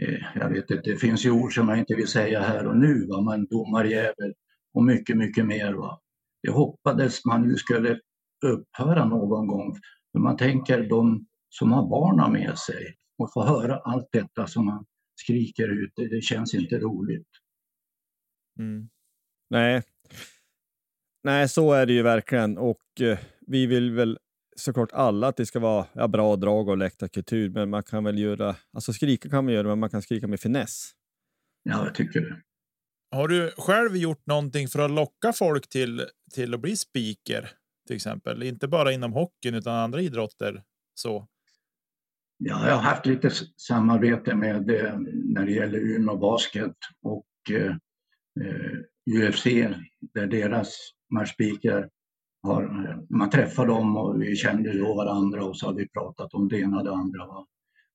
[0.00, 2.76] eh, jag vet inte, det finns ju ord som jag inte vill säga här och
[2.76, 3.20] nu, va?
[3.20, 4.34] men domarjävel
[4.74, 5.72] och mycket, mycket mer.
[5.72, 6.00] Va?
[6.42, 8.00] Det hoppades man ju skulle
[8.46, 9.76] upphöra någon gång.
[10.12, 14.66] För man tänker de som har barnen med sig och får höra allt detta som
[14.66, 14.84] man
[15.14, 17.28] skriker ut, det, det känns inte roligt.
[18.58, 18.88] Mm.
[19.50, 19.82] Nej.
[21.24, 24.18] Nej, så är det ju verkligen och eh, vi vill väl
[24.56, 28.18] såklart alla att det ska vara ja, bra drag och läktarkultur, men man kan väl
[28.18, 30.90] göra, alltså skrika kan man göra, men man kan skrika med finess.
[31.62, 32.42] Ja, jag tycker det.
[33.16, 37.50] Har du själv gjort någonting för att locka folk till, till att bli speaker
[37.86, 38.42] till exempel?
[38.42, 40.62] Inte bara inom hockeyn utan andra idrotter
[40.94, 41.28] så?
[42.38, 47.76] Ja, jag har haft lite samarbete med eh, när det gäller Umeå Basket och eh,
[48.40, 49.44] eh UFC
[50.14, 50.76] där deras
[51.12, 51.88] Marspiker
[52.42, 56.34] har, eh, man träffar dem och vi kände då varandra och så har vi pratat
[56.34, 57.24] om det ena och det andra.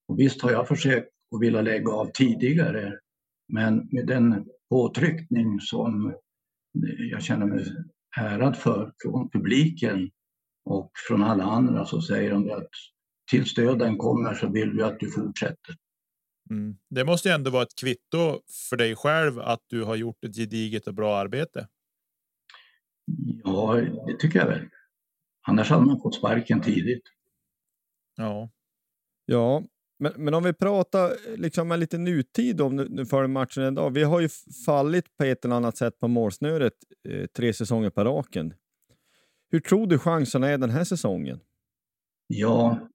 [0.07, 2.99] Och visst har jag försökt att vilja lägga av tidigare
[3.53, 6.13] men med den påtryckning som eh,
[7.11, 7.65] jag känner mig
[8.18, 10.09] ärad för från publiken
[10.65, 12.70] och från alla andra så säger de att
[13.32, 15.76] tills döden kommer så vill vi att du fortsätter.
[16.49, 16.78] Mm.
[16.89, 18.39] Det måste ju ändå vara ett kvitto
[18.70, 21.68] för dig själv att du har gjort ett gediget och bra arbete.
[23.43, 24.70] Ja, det tycker jag väl.
[25.47, 27.03] Annars hade man fått sparken tidigt.
[28.16, 28.49] Ja.
[29.26, 29.64] Ja,
[29.99, 33.89] men, men om vi pratar liksom med lite nutid om nu, nu matchen idag.
[33.89, 34.30] Vi har ju
[34.66, 36.74] fallit på ett eller annat sätt på målsnöret
[37.10, 38.53] eh, tre säsonger på raken.
[39.49, 41.39] Hur tror du chanserna är den här säsongen?
[42.28, 42.89] Ja,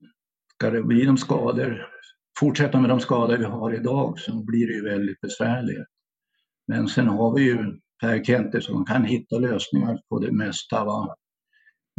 [0.55, 1.87] ska det bli de skador,
[2.39, 5.87] fortsätta med de skador vi har idag så blir det ju väldigt besvärligt.
[6.67, 10.85] Men sen har vi ju Per Kente som kan hitta lösningar på det mesta.
[10.85, 11.17] Va?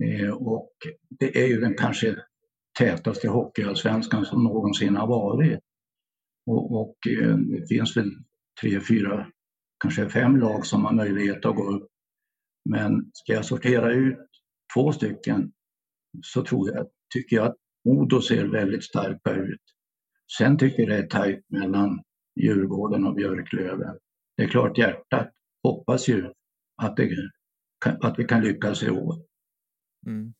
[0.03, 0.71] Eh, och
[1.09, 2.15] det är ju den kanske
[2.79, 5.59] tätaste hockeyallsvenskan som någonsin har varit.
[6.45, 8.11] Och, och eh, det finns väl
[8.61, 9.27] tre, fyra,
[9.79, 11.87] kanske fem lag som har möjlighet att gå upp.
[12.69, 14.29] Men ska jag sortera ut
[14.75, 15.51] två stycken
[16.21, 19.61] så tror jag, tycker jag att Modo ser väldigt starka ut.
[20.37, 22.01] Sen tycker jag det är tajt mellan
[22.41, 23.97] Djurgården och Björklöven.
[24.37, 25.31] Det är klart hjärtat
[25.63, 26.31] hoppas ju
[26.81, 27.09] att, det,
[28.01, 29.15] att vi kan lyckas i år.
[30.05, 30.33] Mm.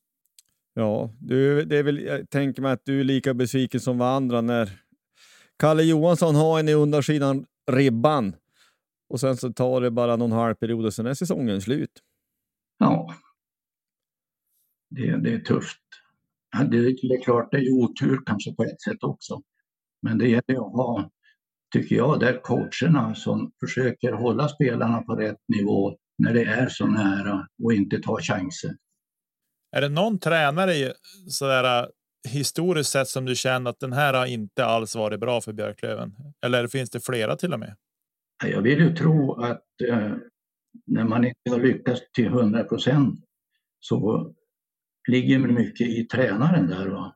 [0.74, 4.16] Ja, du, det är väl, jag tänker mig att du är lika besviken som var
[4.16, 4.80] andra när
[5.60, 8.36] Kalle Johansson har en i undersidan ribban
[9.10, 11.92] och sen så tar det bara någon halv period och sen är säsongen slut.
[12.78, 13.16] Ja,
[14.90, 15.80] det, det är tufft.
[16.72, 19.42] Det, det är klart, det är otur kanske på ett sätt också.
[20.02, 21.10] Men det gäller att ha,
[21.74, 26.88] tycker jag, där coacherna som försöker hålla spelarna på rätt nivå när det är så
[26.88, 28.72] nära och inte ta chanser.
[29.76, 30.94] Är det någon tränare
[31.28, 31.88] sådär
[32.30, 36.16] historiskt sett som du känner att den här har inte alls varit bra för Björklöven?
[36.46, 37.76] Eller finns det flera till och med?
[38.46, 40.12] Jag vill ju tro att eh,
[40.86, 43.20] när man inte har lyckats till 100 procent
[43.80, 44.32] så
[45.10, 46.88] ligger mycket i tränaren där.
[46.88, 47.16] Va?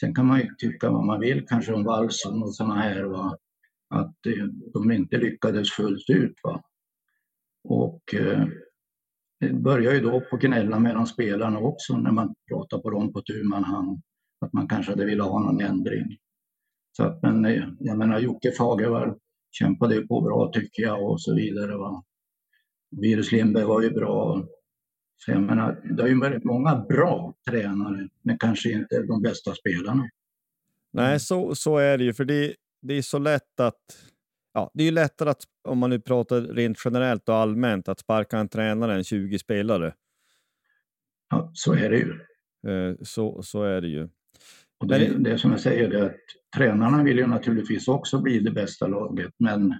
[0.00, 3.02] Sen kan man ju tycka vad man vill kanske om valsen och sådana här.
[3.02, 3.36] Va?
[3.92, 4.16] Att
[4.72, 6.34] de inte lyckades fullt ut.
[6.42, 6.62] Va?
[7.64, 8.46] Och eh,
[9.40, 13.22] det börjar ju då på gnälla mellan spelarna också när man pratar på dem på
[13.22, 14.02] tu man hand.
[14.40, 16.18] Att man kanske hade velat ha någon ändring.
[16.96, 19.14] Så att, men eh, jag menar Jocke Fagervall
[19.50, 21.76] kämpade ju på bra tycker jag och så vidare.
[21.76, 22.04] Va?
[23.00, 24.46] Virus Lindberg var ju bra.
[25.16, 29.54] Så jag menar, det har ju varit många bra tränare, men kanske inte de bästa
[29.54, 30.08] spelarna.
[30.92, 33.80] Nej, så, så är det ju, för det, det är så lätt att
[34.52, 38.00] ja, det är ju lättare att, om man nu pratar rent generellt och allmänt, att
[38.00, 39.94] sparka en tränare än 20 spelare.
[41.30, 42.20] Ja, så är det ju.
[42.72, 44.08] Eh, så, så är det ju.
[44.80, 46.16] Och det, men, det som jag säger, det är att
[46.56, 49.74] tränarna vill ju naturligtvis också bli det bästa laget, men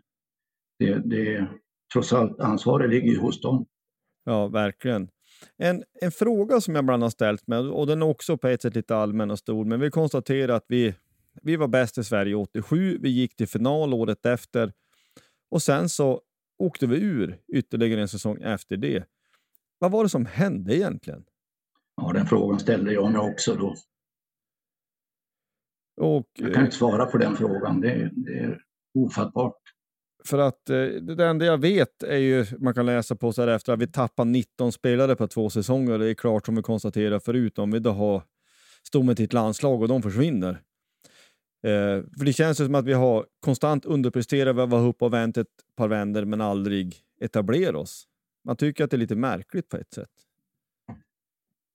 [0.79, 1.47] det, det,
[1.93, 3.67] trots allt ansvaret ligger ju hos dem.
[4.25, 5.09] Ja, verkligen.
[5.59, 8.63] En, en fråga som jag ibland har ställt mig, och den är också på ett
[8.63, 10.95] sätt lite allmän och stor, men vi konstaterar att vi
[11.43, 12.99] vi var bäst i Sverige 87.
[13.01, 14.73] Vi gick till final året efter
[15.51, 16.23] och sen så
[16.59, 19.05] åkte vi ur ytterligare en säsong efter det.
[19.79, 21.25] Vad var det som hände egentligen?
[21.97, 23.75] Ja, den frågan ställde jag mig också då.
[26.01, 27.81] Och, jag kan inte svara på den frågan.
[27.81, 28.63] Det, det är
[28.99, 29.57] ofattbart.
[30.25, 33.49] För att eh, det enda jag vet är ju, man kan läsa på så här
[33.49, 35.99] efter att vi tappar 19 spelare på två säsonger.
[35.99, 38.23] Det är klart som vi konstaterade förut, om vi då har
[38.83, 40.63] stommen till ett landslag och de försvinner.
[41.63, 45.13] Eh, för det känns som att vi har konstant underpresterat, vi har varit uppe och
[45.13, 45.47] vänt ett
[45.77, 48.09] par vänder men aldrig etablerat oss.
[48.45, 50.11] Man tycker att det är lite märkligt på ett sätt.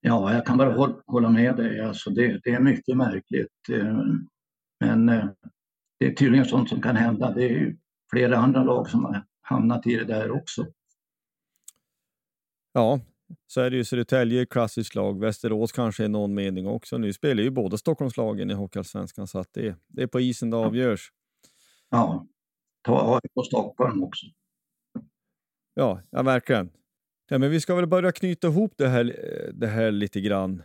[0.01, 1.81] Ja, jag kan bara hålla med dig.
[1.81, 3.69] Alltså det, det är mycket märkligt.
[3.71, 4.03] Eh,
[4.79, 5.25] men eh,
[5.99, 7.33] det är tydligen sånt som kan hända.
[7.33, 7.75] Det är
[8.11, 10.65] flera andra lag som har hamnat i det där också.
[12.73, 12.99] Ja,
[13.47, 15.19] så är det ju Södertälje klassiskt lag.
[15.19, 16.97] Västerås kanske i någon mening också.
[16.97, 20.57] Nu spelar ju båda Stockholmslagen i Hockeyallsvenskan så att det, det är på isen det
[20.57, 21.11] avgörs.
[21.89, 22.27] Ja,
[22.81, 24.25] ta AIK Stockholm också.
[25.73, 26.69] Ja, ja verkligen.
[27.29, 29.03] Ja, men vi ska väl börja knyta ihop det här,
[29.53, 30.63] det här lite grann.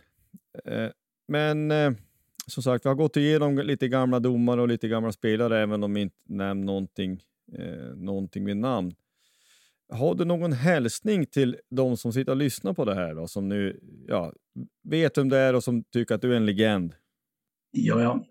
[0.65, 0.89] Eh,
[1.27, 1.91] men eh,
[2.47, 5.93] som sagt, vi har gått igenom lite gamla domare och lite gamla spelare, även om
[5.93, 7.23] vi inte nämnt någonting,
[7.57, 8.95] eh, någonting vid namn.
[9.93, 13.49] Har du någon hälsning till de som sitter och lyssnar på det här, då, som
[13.49, 14.33] nu ja,
[14.83, 16.93] vet vem det är och som tycker att du är en legend?
[17.71, 18.25] Ja, ja.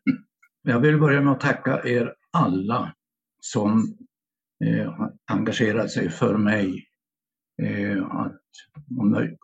[0.63, 2.95] jag vill börja med att tacka er alla
[3.41, 3.97] som
[4.65, 4.93] eh,
[5.33, 6.87] engagerat sig för mig
[7.63, 8.41] eh, att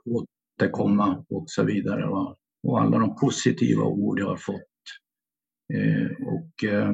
[0.04, 2.06] återkomma och så vidare.
[2.06, 2.36] Va?
[2.62, 4.62] Och alla de positiva ord jag har fått.
[5.74, 6.92] Eh, och eh,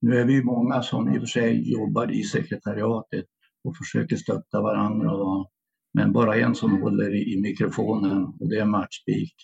[0.00, 3.26] nu är vi många som i och för sig jobbar i sekretariatet
[3.64, 5.16] och försöker stötta varandra.
[5.16, 5.50] Va?
[5.94, 9.34] Men bara en som håller i mikrofonen och det är Matchspik.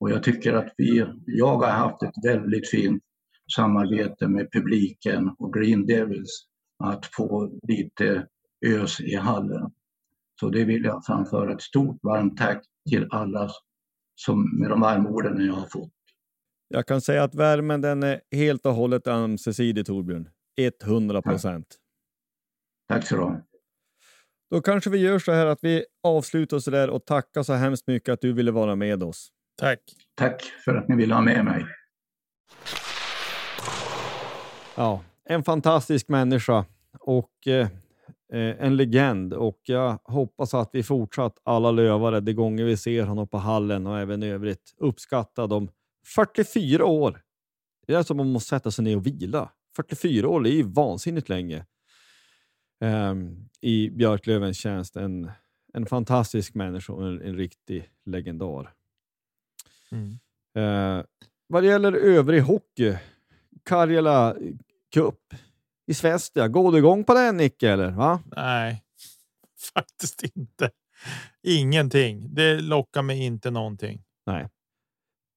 [0.00, 3.02] Och jag tycker att vi, jag har haft ett väldigt fint
[3.56, 6.46] samarbete med publiken och Green Devils
[6.84, 8.26] att få lite
[8.66, 9.70] ös i hallen.
[10.40, 13.50] Så det vill jag framföra ett stort varmt tack till alla
[14.14, 15.92] som, med de varma orden jag har fått.
[16.68, 20.28] Jag kan säga att värmen den är helt och hållet ömsesidig Torbjörn.
[20.84, 21.66] 100 procent.
[21.68, 21.87] Tack.
[22.88, 23.44] Tack så du.
[24.50, 27.86] Då kanske vi gör så här att vi avslutar så där och tackar så hemskt
[27.86, 29.28] mycket att du ville vara med oss.
[29.56, 29.80] Tack.
[30.14, 31.66] Tack för att ni ville ha med mig.
[34.76, 36.64] Ja, en fantastisk människa
[37.00, 37.68] och eh,
[38.32, 43.04] Eh, en legend och jag hoppas att vi fortsatt alla lövare de gånger vi ser
[43.04, 45.68] honom på hallen och även i övrigt uppskatta de
[46.14, 47.20] 44 år.
[47.86, 49.50] Det är som man måste sätta sig ner och vila.
[49.76, 51.66] 44 år, är ju vansinnigt länge.
[52.80, 54.96] Um, I Björklövens tjänst.
[54.96, 55.30] En,
[55.74, 58.72] en fantastisk människa och en, en riktig legendar.
[59.90, 60.18] Mm.
[60.58, 61.04] Uh,
[61.46, 62.96] vad gäller övrig hockey,
[63.64, 64.36] Karjala
[64.94, 65.34] Cup
[65.86, 66.48] i Svästia.
[66.48, 67.70] Går du igång på den Nicke?
[67.70, 67.90] Eller?
[67.90, 68.20] Va?
[68.36, 68.82] Nej,
[69.74, 70.70] faktiskt inte.
[71.42, 72.34] Ingenting.
[72.34, 74.02] Det lockar mig inte någonting.
[74.26, 74.48] Nej.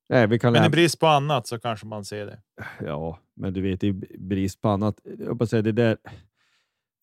[0.09, 2.39] Nej vi kan men i brist på annat så kanske man ser det.
[2.79, 4.99] Ja, men du vet i brist på annat.
[5.19, 5.97] Jag säga, det där.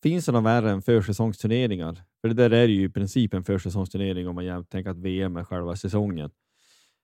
[0.03, 2.03] Finns det något värre än försäsongsturneringar?
[2.21, 5.43] För det där är ju i princip en försäsongsturnering om man tänker att VM är
[5.43, 6.31] själva säsongen.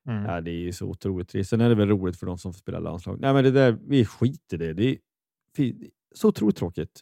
[0.08, 0.26] Mm.
[0.26, 1.50] Ja, det är ju så otroligt trist.
[1.50, 3.20] Sen är det väl roligt för de som får spela landslag.
[3.20, 4.74] Nej, men det där, vi skiter i det.
[4.74, 5.74] det är,
[6.16, 7.02] så otroligt tråkigt.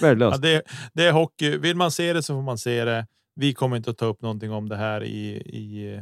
[0.00, 0.38] Värdelöst.
[0.44, 0.62] ja, det,
[0.92, 1.58] det är hockey.
[1.58, 3.06] Vill man se det så får man se det.
[3.34, 6.00] Vi kommer inte att ta upp någonting om det här i, i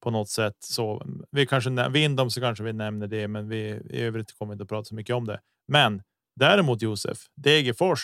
[0.00, 0.56] på något sätt.
[0.58, 3.58] Så vi kanske Vindom så kanske vi nämner det, men vi
[3.90, 5.40] i övrigt kommer inte att prata så mycket om det.
[5.68, 6.02] Men
[6.36, 8.00] däremot Josef Degerfors,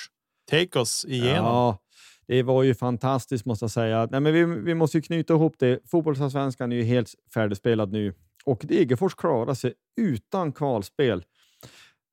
[0.51, 1.45] take oss igenom.
[1.45, 1.79] Ja,
[2.27, 4.09] det var ju fantastiskt måste jag säga.
[4.11, 5.81] Nej, men vi, vi måste ju knyta ihop det.
[5.91, 8.15] Fotbollsallsvenskan är ju helt färdigspelad nu
[8.45, 11.25] och Degerfors klarar sig utan kvalspel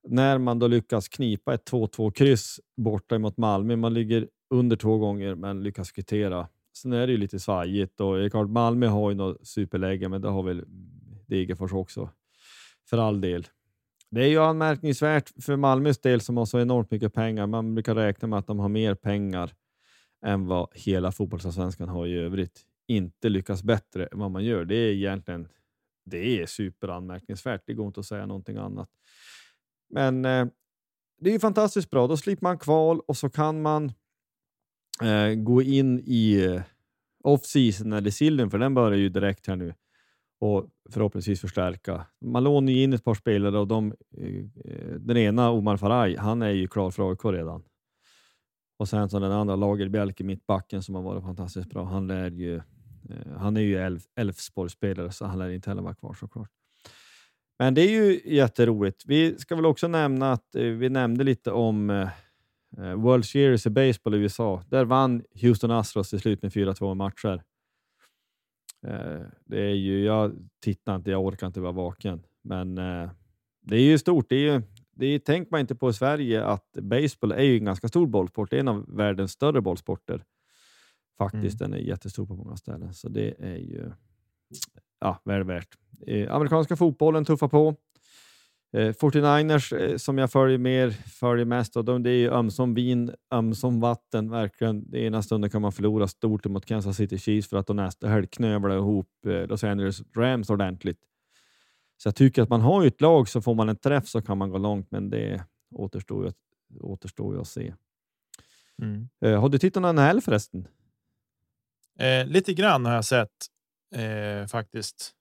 [0.08, 3.76] när man då lyckas knipa ett 2-2 kryss borta mot Malmö.
[3.76, 6.48] Man ligger under två gånger men lyckas kvittera.
[6.78, 10.10] Sen är det ju lite svajigt och det är klart Malmö har ju något superläge,
[10.10, 10.66] men det har väl
[11.28, 12.10] Degerfors också.
[12.90, 13.48] För all del.
[14.10, 17.48] Det är ju anmärkningsvärt för Malmös del som har så enormt mycket pengar.
[17.48, 19.54] Man brukar räkna med att de har mer pengar
[20.26, 22.62] än vad hela fotbollsallsvenskan har i övrigt.
[22.88, 24.66] Inte lyckas bättre än vad man gör.
[24.66, 25.48] Det är egentligen
[26.06, 27.62] det är superanmärkningsvärt.
[27.66, 28.90] Det går inte att säga någonting annat.
[29.90, 30.48] Men eh,
[31.20, 32.08] det är ju fantastiskt bra.
[32.08, 33.92] Då slipper man kval och så kan man
[35.04, 36.62] eh, gå in i eh,
[37.24, 39.74] off-season eller sillen, för den börjar ju direkt här nu
[40.40, 42.06] och förhoppningsvis förstärka.
[42.22, 44.44] Man lånar ju in ett par spelare och de, eh,
[45.00, 47.64] den ena, Omar Faraj, han är ju klar för AIK redan.
[48.80, 51.84] Och sen så den andra, Lagerbjälke, mittbacken, som har varit fantastiskt bra.
[51.84, 56.14] Han, lär ju, eh, han är ju Elfsborgsspelare, så han lär inte heller vara kvar
[56.14, 56.50] såklart.
[57.60, 59.04] Men det är ju jätteroligt.
[59.06, 62.08] Vi ska väl också nämna att eh, vi nämnde lite om
[62.96, 64.64] World Series i baseball i USA.
[64.70, 67.44] Där vann Houston Astros till slut med 4-2 matcher.
[68.88, 72.24] Eh, det är ju, jag tittar inte, jag orkar inte vara vaken.
[72.42, 73.10] Men eh,
[73.62, 74.30] det är ju stort.
[74.30, 74.62] Det är ju,
[74.96, 78.50] det tänker man inte på i Sverige att baseball är ju en ganska stor bollsport.
[78.50, 80.24] Det är en av världens större bollsporter.
[81.18, 81.72] Faktiskt, mm.
[81.72, 82.94] den är jättestor på många ställen.
[82.94, 83.92] Så det är ju
[85.00, 85.70] ja, väl värt.
[86.08, 87.76] Eh, amerikanska fotbollen tuffar på.
[88.74, 92.74] Eh, 49ers eh, som jag följer mer, följer mest av dem, det är ju ömsom
[92.74, 94.30] vin, ömsom vatten.
[94.30, 94.92] Verkligen.
[94.92, 98.08] Det ena stunden kan man förlora stort mot Kansas City Chiefs för att de nästa
[98.08, 101.00] helg knövlar ihop eh, Los Angeles Rams ordentligt.
[101.98, 104.38] Så jag tycker att man har ett lag så får man en träff så kan
[104.38, 105.46] man gå långt, men det
[105.76, 106.32] återstår ju,
[106.80, 107.74] återstår ju att se.
[108.82, 109.10] Mm.
[109.22, 110.68] Eh, har du tittat på NHL förresten?
[112.00, 113.48] Eh, lite grann har jag sett
[113.96, 115.17] eh, faktiskt.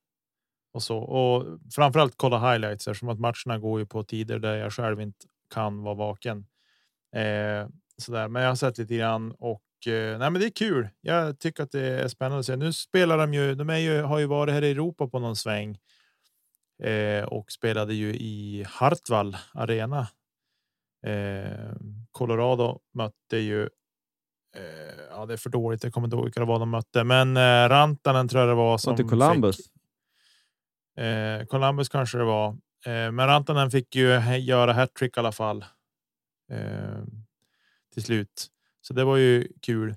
[0.77, 4.73] Och så och framförallt kolla highlights eftersom att matcherna går ju på tider där jag
[4.73, 6.47] själv inte kan vara vaken.
[7.15, 7.69] Eh,
[7.99, 8.29] så där.
[8.29, 10.89] Men jag har sett lite grann och eh, nej, men det är kul.
[11.01, 12.57] Jag tycker att det är spännande att se.
[12.57, 13.55] Nu spelar de ju.
[13.55, 15.79] De är ju, har ju varit här i Europa på någon sväng
[16.83, 20.09] eh, och spelade ju i Hartwall arena.
[21.07, 21.73] Eh,
[22.11, 23.63] Colorado mötte ju.
[24.57, 25.85] Eh, ja, det är för dåligt.
[25.85, 28.55] Jag kommer inte ihåg vilka det var de mötte, men eh, Rantanen tror jag det
[28.55, 28.91] var som.
[28.91, 29.57] Inte Columbus.
[29.57, 29.76] Fick,
[30.97, 32.49] Eh, Columbus kanske det var,
[32.87, 35.65] eh, men Rantanen fick ju göra hattrick i alla fall.
[36.53, 37.03] Eh,
[37.95, 38.47] till slut,
[38.81, 39.95] så det var ju kul.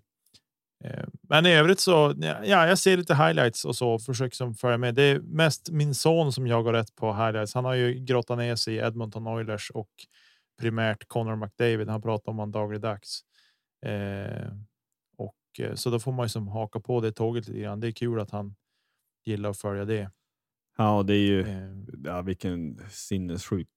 [0.84, 4.78] Eh, men i övrigt så ja, jag ser lite highlights och så försöker som följa
[4.78, 4.96] med.
[4.96, 7.54] Det är mest min son som jag går rätt på highlights.
[7.54, 9.90] Han har ju grottat ner sig i Edmonton Oilers och
[10.60, 11.90] primärt Connor McDavid.
[11.90, 13.22] Han pratar om han dagligdags.
[13.86, 14.54] Eh,
[15.18, 17.80] och eh, så då får man ju som haka på det tåget lite grann.
[17.80, 18.56] Det är kul att han
[19.26, 20.12] gillar att följa det.
[20.80, 21.72] Ja, det är ju eh.
[22.04, 23.70] ja, vilken sinnessjukt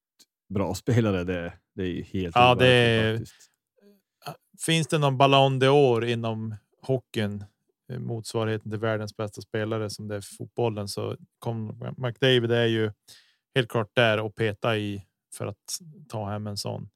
[0.49, 1.59] bra spelare det är.
[1.75, 3.49] Det är helt ja, det är, faktiskt.
[4.67, 7.45] Finns det någon Ballon d'Or inom hockeyn,
[7.93, 12.67] eh, motsvarigheten till världens bästa spelare som det är för fotbollen, så kom McDavid är
[12.67, 12.93] ju
[13.55, 15.79] helt klart där och peta i för att
[16.09, 16.89] ta hem en sån.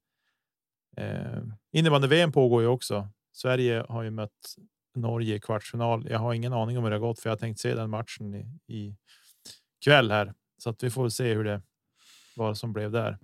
[0.97, 1.43] Eh,
[1.73, 3.09] innebandy VM pågår ju också.
[3.33, 4.57] Sverige har ju mött
[4.95, 6.07] Norge i kvartsfinal.
[6.11, 8.35] Jag har ingen aning om hur det har gått, för jag tänkt se den matchen
[8.35, 8.97] i, i
[9.87, 11.63] kväll här så att vi får se hur det
[12.37, 13.19] vad som blev där.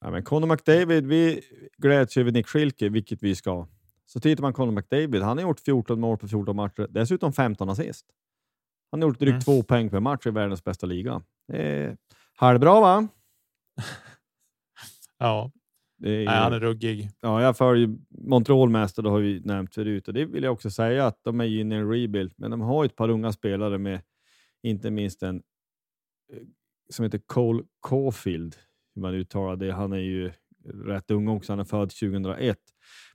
[0.00, 1.42] Ja, men Conor McDavid, vi
[1.78, 3.66] gläds över Nick Schilke, vilket vi ska.
[4.06, 7.68] Så tittar man Conor McDavid, han har gjort 14 mål på 14 matcher, dessutom 15
[7.68, 8.06] assist.
[8.90, 9.40] Han har gjort drygt mm.
[9.40, 11.22] två poäng per match i världens bästa liga.
[11.48, 11.96] Det är
[12.36, 13.08] halvbra va?
[15.18, 15.50] ja,
[16.04, 17.10] är, Nej, han är ruggig.
[17.20, 20.52] Ja, jag följer Montreal mest och det har vi nämnt förut och det vill jag
[20.52, 23.32] också säga att de är inne i en rebuild, men de har ett par unga
[23.32, 24.00] spelare med
[24.62, 25.42] inte minst en
[26.90, 28.56] som heter Cole Caulfield,
[28.94, 29.72] hur man uttalar det.
[29.72, 30.32] Han är ju
[30.84, 32.58] rätt ung också, han är född 2001.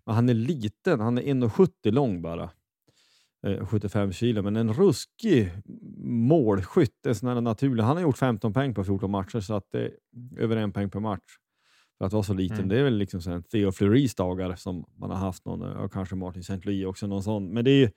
[0.05, 2.49] Men han är liten, han är 1,70 lång bara.
[3.65, 5.51] 75 eh, kilo, men en ruskig
[6.03, 7.05] målskytt.
[7.05, 7.83] En sån här naturlig.
[7.83, 9.91] Han har gjort 15 poäng på 14 matcher, så att det är
[10.37, 11.37] över en poäng per match.
[11.97, 12.57] För att vara så liten.
[12.57, 12.69] Mm.
[12.69, 16.15] Det är väl liksom sen Theo Fleurys dagar som man har haft någon, och kanske
[16.15, 16.59] Martin St.
[16.63, 17.53] Louis också, någon sån.
[17.53, 17.91] Men det är,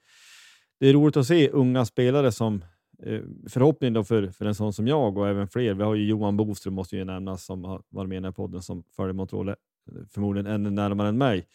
[0.79, 2.65] det är roligt att se unga spelare som Eh,
[3.03, 5.73] Eh, förhoppning då för, för en sån som jag och även fler.
[5.73, 8.31] Vi har ju Johan Boström måste ju nämnas som har varit med i den här
[8.31, 9.55] podden som följer Montreal eh,
[10.09, 11.47] förmodligen ännu närmare än mig.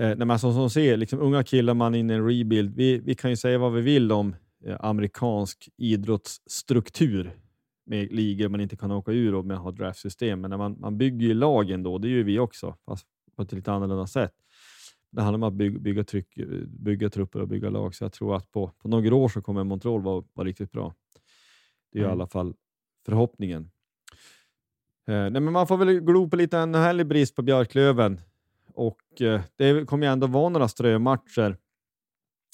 [0.00, 2.74] Eh, när man som, som ser liksom, unga killar, man in i en rebuild.
[2.76, 7.38] Vi, vi kan ju säga vad vi vill om eh, amerikansk idrottsstruktur
[7.86, 10.40] med ligor man inte kan åka ur och med att ha draftsystem.
[10.40, 13.52] Men när man, man bygger ju lagen då, det gör vi också, fast på ett
[13.52, 14.32] lite annorlunda sätt.
[15.14, 18.36] Det handlar om att bygga, bygga, tryck, bygga trupper och bygga lag, så jag tror
[18.36, 20.94] att på, på några år så kommer Montreal vara, vara riktigt bra.
[21.92, 22.10] Det är mm.
[22.10, 22.54] i alla fall
[23.06, 23.70] förhoppningen.
[25.08, 28.20] Eh, nej, men man får väl glo på lite NHL i brist på Björklöven
[28.74, 31.56] och eh, det kommer ju ändå vara några strömatcher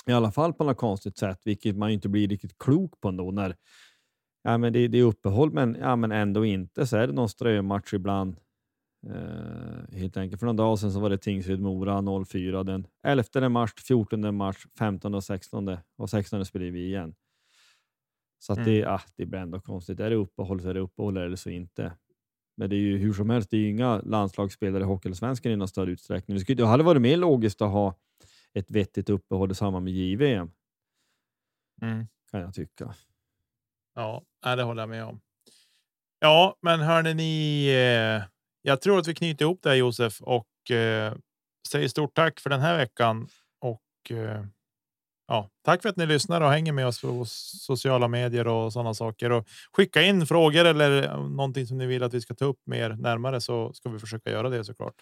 [0.07, 3.31] i alla fall på något konstigt sätt, vilket man inte blir riktigt klok på ändå
[3.31, 3.57] när
[4.43, 7.29] ja, men det, det är uppehåll, men, ja, men ändå inte så är det någon
[7.29, 8.37] strömatch ibland.
[9.07, 10.41] Uh, helt enkelt.
[10.41, 15.15] För några dagar sedan så var det Tingsryd-Mora 04 den 11 mars, 14 mars, 15
[15.15, 17.15] och 16 och 16 spelar vi igen.
[18.39, 18.71] Så att mm.
[18.71, 20.01] det, ah, det blir ändå konstigt.
[20.01, 21.93] Är det uppehåll så är det uppehåll eller så inte.
[22.57, 25.57] Men det är ju hur som helst, det är ju inga landslagsspelare i Hockeyallsvenskan i
[25.57, 26.35] någon större utsträckning.
[26.37, 27.95] Det, skulle, det hade varit mer logiskt att ha
[28.53, 30.51] ett vettigt uppehåll i samband med JVM.
[31.83, 32.07] Mm.
[32.31, 32.95] Kan jag tycka.
[33.95, 35.21] Ja, det håller jag med om.
[36.19, 40.71] Ja, men hörni ni, eh jag tror att vi knyter ihop det här Josef och
[40.71, 41.15] eh,
[41.69, 43.29] säger stort tack för den här veckan.
[43.61, 44.45] Och eh,
[45.29, 48.95] ja, tack för att ni lyssnar och hänger med oss på sociala medier och sådana
[48.95, 52.45] saker och skicka in frågor eller eh, någonting som ni vill att vi ska ta
[52.45, 54.95] upp mer närmare så ska vi försöka göra det såklart.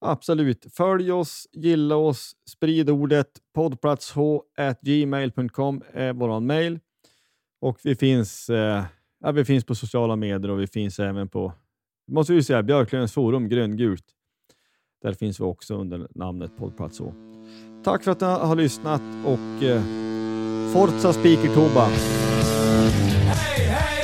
[0.00, 0.66] Absolut.
[0.76, 3.26] Följ oss, gilla oss, sprid ordet.
[3.54, 6.80] poddplatshgmail.com är våran mail.
[7.60, 8.84] Och vi finns, eh,
[9.20, 11.52] ja, vi finns på sociala medier och vi finns även på,
[12.06, 14.04] måste vi säga, Björklövens forum, gröngult.
[15.02, 17.14] Där finns vi också under namnet Poddplats Å.
[17.84, 19.82] Tack för att ni har lyssnat och eh,
[20.72, 21.84] Forza Speaker Toba!
[21.84, 24.03] Hey, hey!